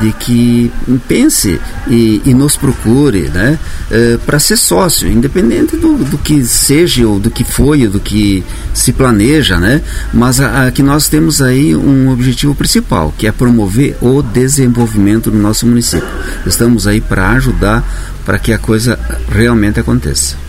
de 0.00 0.12
que 0.12 0.70
pense 1.08 1.60
e, 1.88 2.22
e 2.24 2.34
nos 2.34 2.56
procure, 2.56 3.28
né, 3.28 3.58
uh, 3.90 4.18
para 4.20 4.38
ser 4.38 4.56
sócio, 4.56 5.08
independente 5.08 5.76
do, 5.76 5.96
do, 5.96 6.18
que 6.18 6.44
seja 6.44 7.06
ou 7.06 7.18
do 7.18 7.30
que 7.30 7.44
foi 7.44 7.84
ou 7.86 7.92
do 7.92 8.00
que 8.00 8.44
se 8.74 8.92
planeja, 8.92 9.58
né, 9.58 9.82
mas 10.12 10.40
a, 10.40 10.66
a, 10.66 10.70
que 10.70 10.82
nós 10.82 11.08
temos 11.08 11.42
aí 11.42 11.74
um 11.74 12.10
objetivo 12.10 12.54
principal, 12.54 13.12
que 13.16 13.26
é 13.26 13.32
promover 13.32 13.96
o 14.00 14.22
desenvolvimento 14.22 15.30
do 15.30 15.38
nosso 15.38 15.66
município. 15.66 16.08
Estamos 16.46 16.86
aí 16.86 17.00
para 17.00 17.30
ajudar 17.32 17.84
para 18.24 18.38
que 18.38 18.52
a 18.52 18.58
coisa 18.58 18.98
realmente 19.30 19.78
aconteça. 19.78 20.45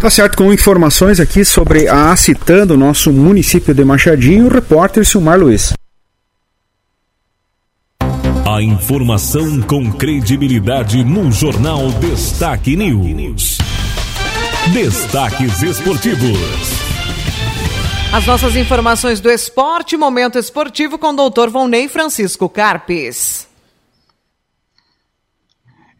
Tá 0.00 0.10
certo, 0.10 0.36
com 0.36 0.52
informações 0.52 1.20
aqui 1.20 1.44
sobre 1.44 1.88
a 1.88 2.10
ACITAN 2.10 2.66
do 2.66 2.76
nosso 2.76 3.12
município 3.12 3.72
de 3.72 3.84
Machadinho, 3.84 4.46
o 4.46 4.52
repórter 4.52 5.06
Silmar 5.06 5.38
Luiz. 5.38 5.72
A 8.44 8.60
informação 8.60 9.62
com 9.62 9.92
credibilidade 9.92 11.02
no 11.04 11.30
Jornal 11.30 11.90
Destaque 11.92 12.76
News. 12.76 13.58
Destaques 14.72 15.62
esportivos. 15.62 16.82
As 18.12 18.26
nossas 18.26 18.56
informações 18.56 19.20
do 19.20 19.30
esporte, 19.30 19.96
momento 19.96 20.38
esportivo 20.38 20.98
com 20.98 21.08
o 21.08 21.16
doutor 21.16 21.48
Volney 21.48 21.88
Francisco 21.88 22.48
Carpes. 22.48 23.51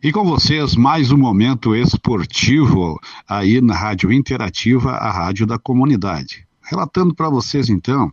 E 0.05 0.11
com 0.11 0.25
vocês, 0.25 0.75
mais 0.75 1.12
um 1.12 1.17
momento 1.17 1.77
esportivo 1.77 2.99
aí 3.29 3.61
na 3.61 3.77
Rádio 3.77 4.11
Interativa, 4.11 4.91
a 4.91 5.12
rádio 5.12 5.47
da 5.47 5.61
comunidade. 5.61 6.45
Relatando 6.61 7.15
para 7.15 7.31
vocês 7.31 7.69
então, 7.69 8.12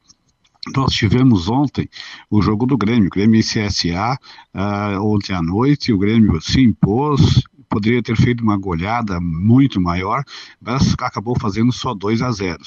nós 0.76 0.94
tivemos 0.94 1.50
ontem 1.50 1.90
o 2.30 2.44
jogo 2.44 2.68
do 2.68 2.78
Grêmio, 2.78 3.10
Grêmio 3.10 3.40
e 3.40 3.44
CSA, 3.44 4.20
uh, 4.54 5.04
ontem 5.04 5.34
à 5.34 5.42
noite, 5.42 5.92
o 5.92 5.98
Grêmio 5.98 6.40
se 6.40 6.62
impôs, 6.62 7.42
poderia 7.68 8.04
ter 8.04 8.16
feito 8.16 8.44
uma 8.44 8.56
goleada 8.56 9.20
muito 9.20 9.82
maior, 9.82 10.24
mas 10.62 10.94
acabou 11.00 11.40
fazendo 11.40 11.72
só 11.72 11.96
2 11.96 12.22
a 12.22 12.32
0. 12.32 12.60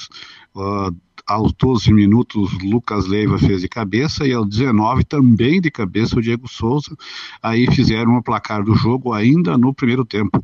Uh, 0.53 0.93
aos 1.25 1.53
12 1.53 1.93
minutos, 1.93 2.51
Lucas 2.61 3.07
Leiva 3.07 3.39
fez 3.39 3.61
de 3.61 3.69
cabeça 3.69 4.27
e 4.27 4.33
aos 4.33 4.47
19 4.47 5.03
também 5.05 5.61
de 5.61 5.71
cabeça 5.71 6.17
o 6.17 6.21
Diego 6.21 6.47
Souza. 6.47 6.95
Aí 7.41 7.65
fizeram 7.71 8.17
o 8.17 8.23
placar 8.23 8.63
do 8.63 8.75
jogo 8.75 9.13
ainda 9.13 9.57
no 9.57 9.73
primeiro 9.73 10.03
tempo. 10.03 10.43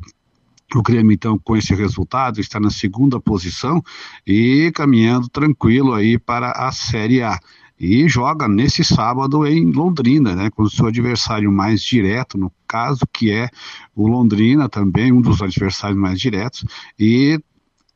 O 0.74 0.82
Grêmio, 0.82 1.12
então, 1.12 1.36
com 1.36 1.56
esse 1.56 1.74
resultado, 1.74 2.40
está 2.40 2.60
na 2.60 2.70
segunda 2.70 3.20
posição 3.20 3.82
e 4.24 4.70
caminhando 4.72 5.28
tranquilo 5.28 5.92
aí 5.92 6.16
para 6.16 6.52
a 6.52 6.70
Série 6.70 7.22
A. 7.22 7.38
E 7.78 8.06
joga 8.08 8.46
nesse 8.46 8.84
sábado 8.84 9.46
em 9.46 9.72
Londrina, 9.72 10.36
né, 10.36 10.50
com 10.50 10.62
o 10.62 10.70
seu 10.70 10.86
adversário 10.86 11.50
mais 11.50 11.82
direto, 11.82 12.36
no 12.36 12.52
caso, 12.68 13.00
que 13.10 13.30
é 13.30 13.48
o 13.96 14.06
Londrina 14.06 14.68
também, 14.68 15.10
um 15.10 15.22
dos 15.22 15.40
adversários 15.40 15.98
mais 15.98 16.20
diretos, 16.20 16.64
e 16.98 17.40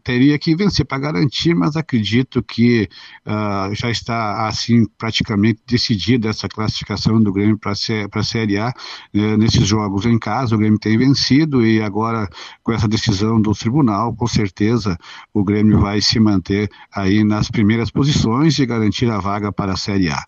teria 0.04 0.38
que 0.38 0.54
vencer 0.54 0.84
para 0.84 0.98
garantir, 0.98 1.54
mas 1.54 1.76
acredito 1.76 2.42
que 2.42 2.88
uh, 3.26 3.74
já 3.74 3.90
está 3.90 4.46
assim 4.46 4.84
praticamente 4.98 5.62
decidida 5.66 6.28
essa 6.28 6.46
classificação 6.46 7.20
do 7.20 7.32
Grêmio 7.32 7.58
para 7.58 7.72
a 7.72 8.22
Série 8.22 8.58
A 8.58 8.68
uh, 8.68 9.36
nesses 9.38 9.66
jogos 9.66 10.04
em 10.04 10.18
casa. 10.18 10.54
O 10.54 10.58
Grêmio 10.58 10.78
tem 10.78 10.98
vencido 10.98 11.66
e 11.66 11.80
agora 11.80 12.28
com 12.62 12.72
essa 12.72 12.86
decisão 12.86 13.40
do 13.40 13.52
tribunal, 13.52 14.14
com 14.14 14.26
certeza 14.26 14.98
o 15.32 15.42
Grêmio 15.42 15.80
vai 15.80 16.02
se 16.02 16.20
manter 16.20 16.70
aí 16.94 17.24
nas 17.24 17.50
primeiras 17.50 17.90
posições 17.90 18.58
e 18.58 18.66
garantir 18.66 19.10
a 19.10 19.18
vaga 19.18 19.50
para 19.50 19.72
a 19.72 19.76
Série 19.76 20.10
A. 20.10 20.22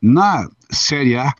Na 0.00 0.48
Série 0.70 1.16
A 1.16 1.34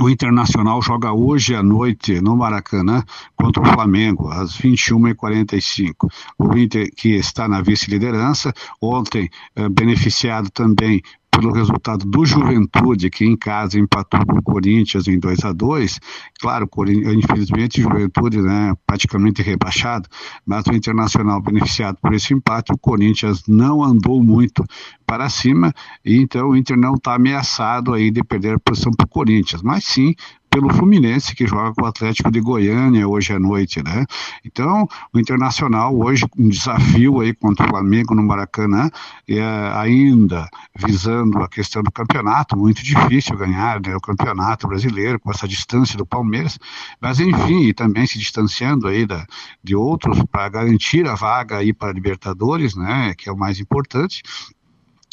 o 0.00 0.10
Internacional 0.10 0.82
joga 0.82 1.12
hoje 1.12 1.54
à 1.54 1.62
noite 1.62 2.20
no 2.20 2.36
Maracanã 2.36 3.02
contra 3.34 3.62
o 3.62 3.66
Flamengo, 3.66 4.28
às 4.28 4.58
21h45. 4.58 6.10
O 6.38 6.56
Inter, 6.56 6.90
que 6.94 7.16
está 7.16 7.48
na 7.48 7.62
vice-liderança, 7.62 8.52
ontem 8.80 9.30
eh, 9.54 9.68
beneficiado 9.68 10.50
também 10.50 11.02
pelo 11.30 11.52
resultado 11.52 12.06
do 12.06 12.24
Juventude, 12.24 13.10
que 13.10 13.24
em 13.24 13.36
casa 13.36 13.78
empatou 13.78 14.24
com 14.24 14.38
o 14.38 14.42
Corinthians 14.42 15.06
em 15.06 15.18
2 15.18 15.44
a 15.44 15.52
2 15.52 16.00
Claro, 16.40 16.68
infelizmente, 17.14 17.82
Juventude 17.82 18.40
né, 18.40 18.74
praticamente 18.86 19.42
rebaixado, 19.42 20.08
mas 20.46 20.64
o 20.66 20.74
Internacional 20.74 21.42
beneficiado 21.42 21.98
por 22.00 22.14
esse 22.14 22.32
empate, 22.32 22.72
o 22.72 22.78
Corinthians 22.78 23.42
não 23.46 23.82
andou 23.84 24.22
muito 24.22 24.64
para 25.06 25.28
cima, 25.28 25.72
e 26.04 26.16
então 26.16 26.48
o 26.48 26.56
Inter 26.56 26.76
não 26.76 26.94
está 26.94 27.14
ameaçado 27.14 27.92
aí 27.92 28.10
de 28.10 28.24
perder 28.24 28.54
a 28.54 28.58
posição 28.58 28.92
para 28.92 29.04
o 29.04 29.08
Corinthians, 29.08 29.62
mas 29.62 29.84
sim 29.84 30.14
pelo 30.56 30.72
Fluminense, 30.72 31.34
que 31.34 31.46
joga 31.46 31.74
com 31.74 31.82
o 31.82 31.86
Atlético 31.86 32.30
de 32.30 32.40
Goiânia 32.40 33.06
hoje 33.06 33.30
à 33.30 33.38
noite, 33.38 33.82
né? 33.82 34.06
Então, 34.42 34.88
o 35.12 35.20
Internacional 35.20 35.94
hoje, 35.94 36.24
um 36.34 36.48
desafio 36.48 37.20
aí 37.20 37.34
contra 37.34 37.66
o 37.66 37.68
Flamengo 37.68 38.14
no 38.14 38.22
Maracanã, 38.22 38.90
é, 39.28 39.42
ainda 39.74 40.48
visando 40.74 41.42
a 41.42 41.48
questão 41.48 41.82
do 41.82 41.92
campeonato, 41.92 42.56
muito 42.56 42.82
difícil 42.82 43.36
ganhar 43.36 43.82
né, 43.82 43.94
o 43.94 44.00
campeonato 44.00 44.66
brasileiro 44.66 45.20
com 45.20 45.30
essa 45.30 45.46
distância 45.46 45.98
do 45.98 46.06
Palmeiras, 46.06 46.58
mas 47.02 47.20
enfim, 47.20 47.64
e 47.64 47.74
também 47.74 48.06
se 48.06 48.18
distanciando 48.18 48.88
aí 48.88 49.04
da, 49.04 49.26
de 49.62 49.76
outros 49.76 50.22
para 50.32 50.48
garantir 50.48 51.06
a 51.06 51.14
vaga 51.14 51.58
aí 51.58 51.74
para 51.74 51.90
a 51.90 51.92
Libertadores, 51.92 52.74
né, 52.74 53.12
que 53.14 53.28
é 53.28 53.32
o 53.32 53.36
mais 53.36 53.60
importante, 53.60 54.22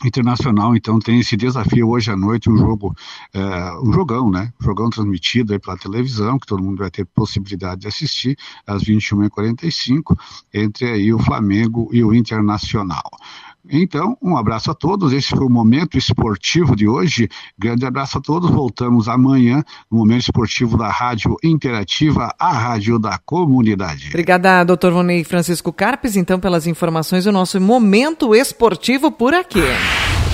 Internacional, 0.04 0.76
então, 0.76 1.00
tem 1.00 1.20
esse 1.20 1.38
desafio 1.38 1.89
hoje 1.89 2.12
à 2.12 2.16
noite, 2.16 2.50
um 2.50 2.58
jogo, 2.58 2.96
é, 3.34 3.80
um 3.82 3.94
jogão, 3.94 4.30
né? 4.30 4.52
Um 4.62 4.66
jogão 4.66 4.89
transmitido 4.89 5.54
aí 5.54 5.60
pela 5.60 5.78
televisão, 5.78 6.38
que 6.38 6.46
todo 6.46 6.63
mundo 6.63 6.80
vai 6.80 6.92
ter 6.92 7.06
possibilidade 7.06 7.82
de 7.82 7.88
assistir, 7.88 8.38
às 8.68 8.84
21h45, 8.84 10.18
entre 10.54 10.89
aí 10.89 11.13
o 11.13 11.20
Flamengo 11.20 11.89
e 11.92 12.04
o 12.04 12.13
Internacional. 12.13 13.10
Então, 13.69 14.17
um 14.21 14.36
abraço 14.36 14.69
a 14.71 14.73
todos. 14.73 15.13
Esse 15.13 15.30
foi 15.30 15.45
o 15.45 15.49
momento 15.49 15.97
esportivo 15.97 16.76
de 16.76 16.88
hoje. 16.88 17.30
Grande 17.58 17.86
abraço 17.86 18.17
a 18.17 18.21
todos. 18.21 18.49
Voltamos 18.49 19.08
amanhã 19.08 19.63
no 19.89 19.99
momento 19.99 20.21
esportivo 20.21 20.78
da 20.78 20.89
Rádio 20.89 21.38
Interativa, 21.43 22.34
a 22.38 22.52
rádio 22.52 22.99
da 22.99 23.17
comunidade. 23.17 24.10
Obrigada, 24.10 24.63
doutor 24.63 24.91
Vonei 24.91 25.23
Francisco 25.23 25.71
Carpes, 25.71 26.15
então, 26.15 26.39
pelas 26.39 26.67
informações 26.67 27.23
do 27.23 27.32
nosso 27.32 27.60
momento 27.62 28.36
esportivo 28.36 29.12
por 29.12 29.34
aqui. 29.34 29.62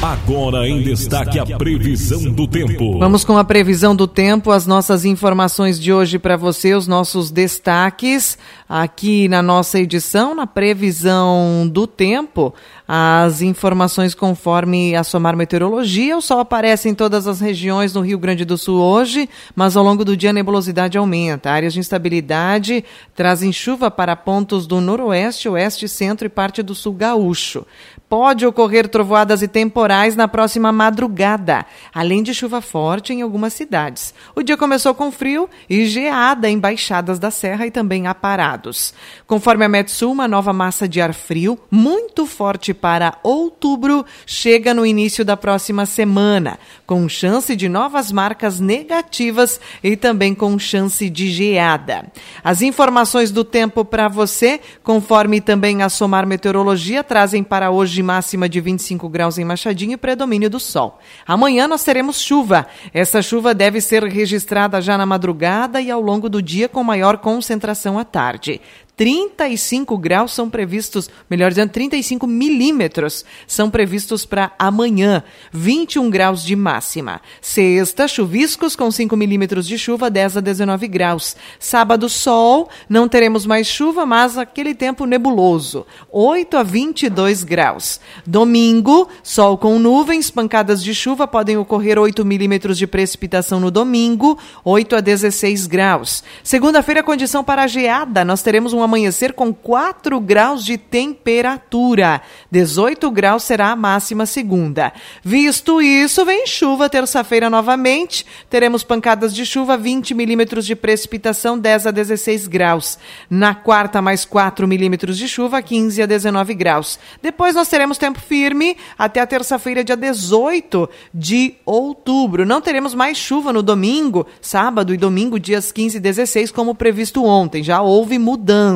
Agora 0.01 0.65
em 0.65 0.81
destaque 0.81 1.37
a 1.37 1.45
previsão 1.57 2.31
do 2.31 2.47
tempo. 2.47 2.97
Vamos 2.99 3.25
com 3.25 3.37
a 3.37 3.43
previsão 3.43 3.93
do 3.93 4.07
tempo, 4.07 4.49
as 4.49 4.65
nossas 4.65 5.03
informações 5.03 5.77
de 5.77 5.91
hoje 5.91 6.17
para 6.17 6.37
você, 6.37 6.73
os 6.73 6.87
nossos 6.87 7.29
destaques 7.29 8.37
aqui 8.67 9.27
na 9.27 9.41
nossa 9.41 9.77
edição, 9.77 10.33
na 10.33 10.47
previsão 10.47 11.69
do 11.69 11.85
tempo. 11.85 12.53
As 12.87 13.41
informações 13.41 14.15
conforme 14.15 14.95
a 14.95 15.03
Somar 15.03 15.35
Meteorologia, 15.35 16.15
o 16.15 16.21
sol 16.21 16.39
aparece 16.39 16.87
em 16.87 16.95
todas 16.95 17.27
as 17.27 17.41
regiões 17.41 17.93
no 17.93 17.99
Rio 17.99 18.17
Grande 18.17 18.45
do 18.45 18.57
Sul 18.57 18.79
hoje, 18.79 19.27
mas 19.53 19.75
ao 19.75 19.83
longo 19.83 20.05
do 20.05 20.15
dia 20.15 20.29
a 20.29 20.33
nebulosidade 20.33 20.97
aumenta. 20.97 21.51
Áreas 21.51 21.73
de 21.73 21.79
instabilidade 21.79 22.85
trazem 23.13 23.51
chuva 23.51 23.91
para 23.91 24.15
pontos 24.15 24.65
do 24.65 24.79
noroeste, 24.79 25.49
oeste, 25.49 25.89
centro 25.89 26.25
e 26.25 26.29
parte 26.29 26.63
do 26.63 26.73
sul 26.73 26.93
gaúcho. 26.93 27.65
Pode 28.09 28.43
ocorrer 28.43 28.87
trovoadas 28.87 29.43
e 29.43 29.47
temporais 29.47 30.15
na 30.15 30.27
próxima 30.27 30.71
madrugada, 30.71 31.63
além 31.93 32.23
de 32.23 32.33
chuva 32.33 32.59
forte 32.59 33.13
em 33.13 33.21
algumas 33.21 33.53
cidades. 33.53 34.15
O 34.35 34.41
dia 34.41 34.57
começou 34.57 34.95
com 34.95 35.11
frio 35.11 35.47
e 35.69 35.85
geada 35.85 36.49
em 36.49 36.57
baixadas 36.57 37.19
da 37.19 37.29
serra 37.29 37.67
e 37.67 37.71
também 37.71 38.07
aparados. 38.07 38.95
Conforme 39.27 39.63
a 39.63 39.69
Metsul, 39.69 40.11
uma 40.11 40.27
nova 40.27 40.51
massa 40.51 40.87
de 40.89 40.99
ar 40.99 41.13
frio, 41.13 41.59
muito 41.69 42.25
forte 42.25 42.73
para 42.73 43.15
outubro, 43.21 44.03
chega 44.25 44.73
no 44.73 44.87
início 44.87 45.23
da 45.23 45.37
próxima 45.37 45.85
semana, 45.85 46.57
com 46.87 47.07
chance 47.07 47.55
de 47.55 47.69
novas 47.69 48.11
marcas 48.11 48.59
negativas 48.59 49.61
e 49.83 49.95
também 49.95 50.33
com 50.33 50.57
chance 50.57 51.07
de 51.11 51.29
geada. 51.29 52.07
As 52.43 52.63
informações 52.63 53.29
do 53.29 53.43
tempo 53.43 53.85
para 53.85 54.07
você, 54.07 54.59
conforme 54.81 55.39
também 55.39 55.83
a 55.83 55.89
Somar 55.89 56.25
Meteorologia, 56.25 57.03
trazem 57.03 57.43
para 57.43 57.69
hoje 57.69 57.98
máxima 58.03 58.49
de 58.49 58.59
25 58.59 59.07
graus 59.09 59.37
em 59.37 59.45
Machadinho 59.45 59.93
e 59.93 59.97
predomínio 59.97 60.49
do 60.49 60.59
sol. 60.59 60.99
Amanhã 61.25 61.67
nós 61.67 61.83
teremos 61.83 62.19
chuva. 62.19 62.67
Essa 62.93 63.21
chuva 63.21 63.53
deve 63.53 63.81
ser 63.81 64.03
registrada 64.03 64.81
já 64.81 64.97
na 64.97 65.05
madrugada 65.05 65.81
e 65.81 65.89
ao 65.89 66.01
longo 66.01 66.29
do 66.29 66.41
dia 66.41 66.69
com 66.69 66.83
maior 66.83 67.17
concentração 67.17 67.97
à 67.97 68.03
tarde. 68.03 68.61
35 68.99 69.97
graus 69.97 70.33
são 70.33 70.49
previstos, 70.49 71.09
melhor 71.29 71.51
dizendo, 71.51 71.69
35 71.69 72.27
milímetros 72.27 73.23
são 73.47 73.69
previstos 73.69 74.25
para 74.25 74.51
amanhã, 74.59 75.23
21 75.53 76.09
graus 76.09 76.43
de 76.43 76.53
máxima. 76.53 77.21
Sexta, 77.39 78.09
chuviscos 78.09 78.75
com 78.75 78.91
5 78.91 79.15
milímetros 79.15 79.65
de 79.65 79.77
chuva, 79.77 80.09
10 80.09 80.35
a 80.35 80.41
19 80.41 80.85
graus. 80.89 81.37
Sábado, 81.57 82.09
sol, 82.09 82.69
não 82.89 83.07
teremos 83.07 83.45
mais 83.45 83.67
chuva, 83.67 84.05
mas 84.05 84.37
aquele 84.37 84.75
tempo 84.75 85.05
nebuloso, 85.05 85.85
8 86.11 86.57
a 86.57 86.63
22 86.63 87.45
graus. 87.45 88.01
Domingo, 88.27 89.07
sol 89.23 89.57
com 89.57 89.79
nuvens, 89.79 90.29
pancadas 90.29 90.83
de 90.83 90.93
chuva, 90.93 91.25
podem 91.25 91.55
ocorrer 91.55 91.97
8 91.97 92.25
milímetros 92.25 92.77
de 92.77 92.85
precipitação 92.85 93.61
no 93.61 93.71
domingo, 93.71 94.37
8 94.65 94.97
a 94.97 94.99
16 94.99 95.67
graus. 95.67 96.21
Segunda-feira, 96.43 97.01
condição 97.01 97.45
para 97.45 97.65
geada, 97.65 98.25
nós 98.25 98.41
teremos 98.41 98.73
um 98.73 98.88
amanhecer 98.89 99.33
com 99.33 99.53
4 99.53 100.19
graus 100.19 100.65
de 100.65 100.77
temperatura. 100.77 102.21
18 102.51 103.09
graus 103.11 103.43
será 103.43 103.69
a 103.69 103.75
máxima 103.75 104.25
segunda. 104.25 104.91
Visto 105.23 105.81
isso, 105.81 106.25
vem 106.25 106.45
chuva 106.47 106.89
terça-feira 106.89 107.49
novamente. 107.49 108.25
Teremos 108.49 108.83
pancadas 108.83 109.33
de 109.33 109.45
chuva, 109.45 109.77
20 109.77 110.13
milímetros 110.13 110.65
de 110.65 110.75
precipitação, 110.75 111.57
10 111.57 111.87
a 111.87 111.91
16 111.91 112.47
graus. 112.47 112.97
Na 113.29 113.53
quarta, 113.53 114.01
mais 114.01 114.25
4 114.25 114.67
milímetros 114.67 115.17
de 115.17 115.27
chuva, 115.27 115.61
15 115.61 116.01
a 116.01 116.05
19 116.05 116.53
graus. 116.55 116.99
Depois 117.21 117.55
nós 117.55 117.69
teremos 117.69 117.97
tempo 117.97 118.19
firme 118.19 118.75
até 118.97 119.21
a 119.21 119.27
terça-feira, 119.27 119.83
dia 119.83 119.95
18 119.95 120.89
de 121.13 121.55
outubro. 121.65 122.45
Não 122.45 122.59
teremos 122.59 122.95
mais 122.95 123.17
chuva 123.17 123.53
no 123.53 123.61
domingo, 123.61 124.25
sábado 124.41 124.93
e 124.93 124.97
domingo, 124.97 125.39
dias 125.39 125.71
15 125.71 125.97
e 125.97 125.99
16, 125.99 126.51
como 126.51 126.73
previsto 126.73 127.23
ontem. 127.23 127.63
Já 127.63 127.81
houve 127.81 128.17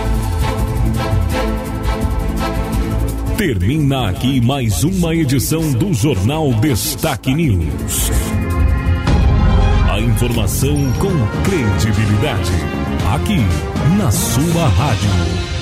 Termina 3.36 4.10
aqui 4.10 4.40
mais 4.40 4.84
uma 4.84 5.12
edição 5.12 5.72
do 5.72 5.92
Jornal 5.92 6.52
Destaque 6.54 7.34
News. 7.34 8.08
A 9.90 9.98
informação 9.98 10.76
com 11.00 11.10
credibilidade. 11.42 12.52
Aqui, 13.12 13.40
na 13.98 14.12
sua 14.12 14.68
rádio. 14.68 15.53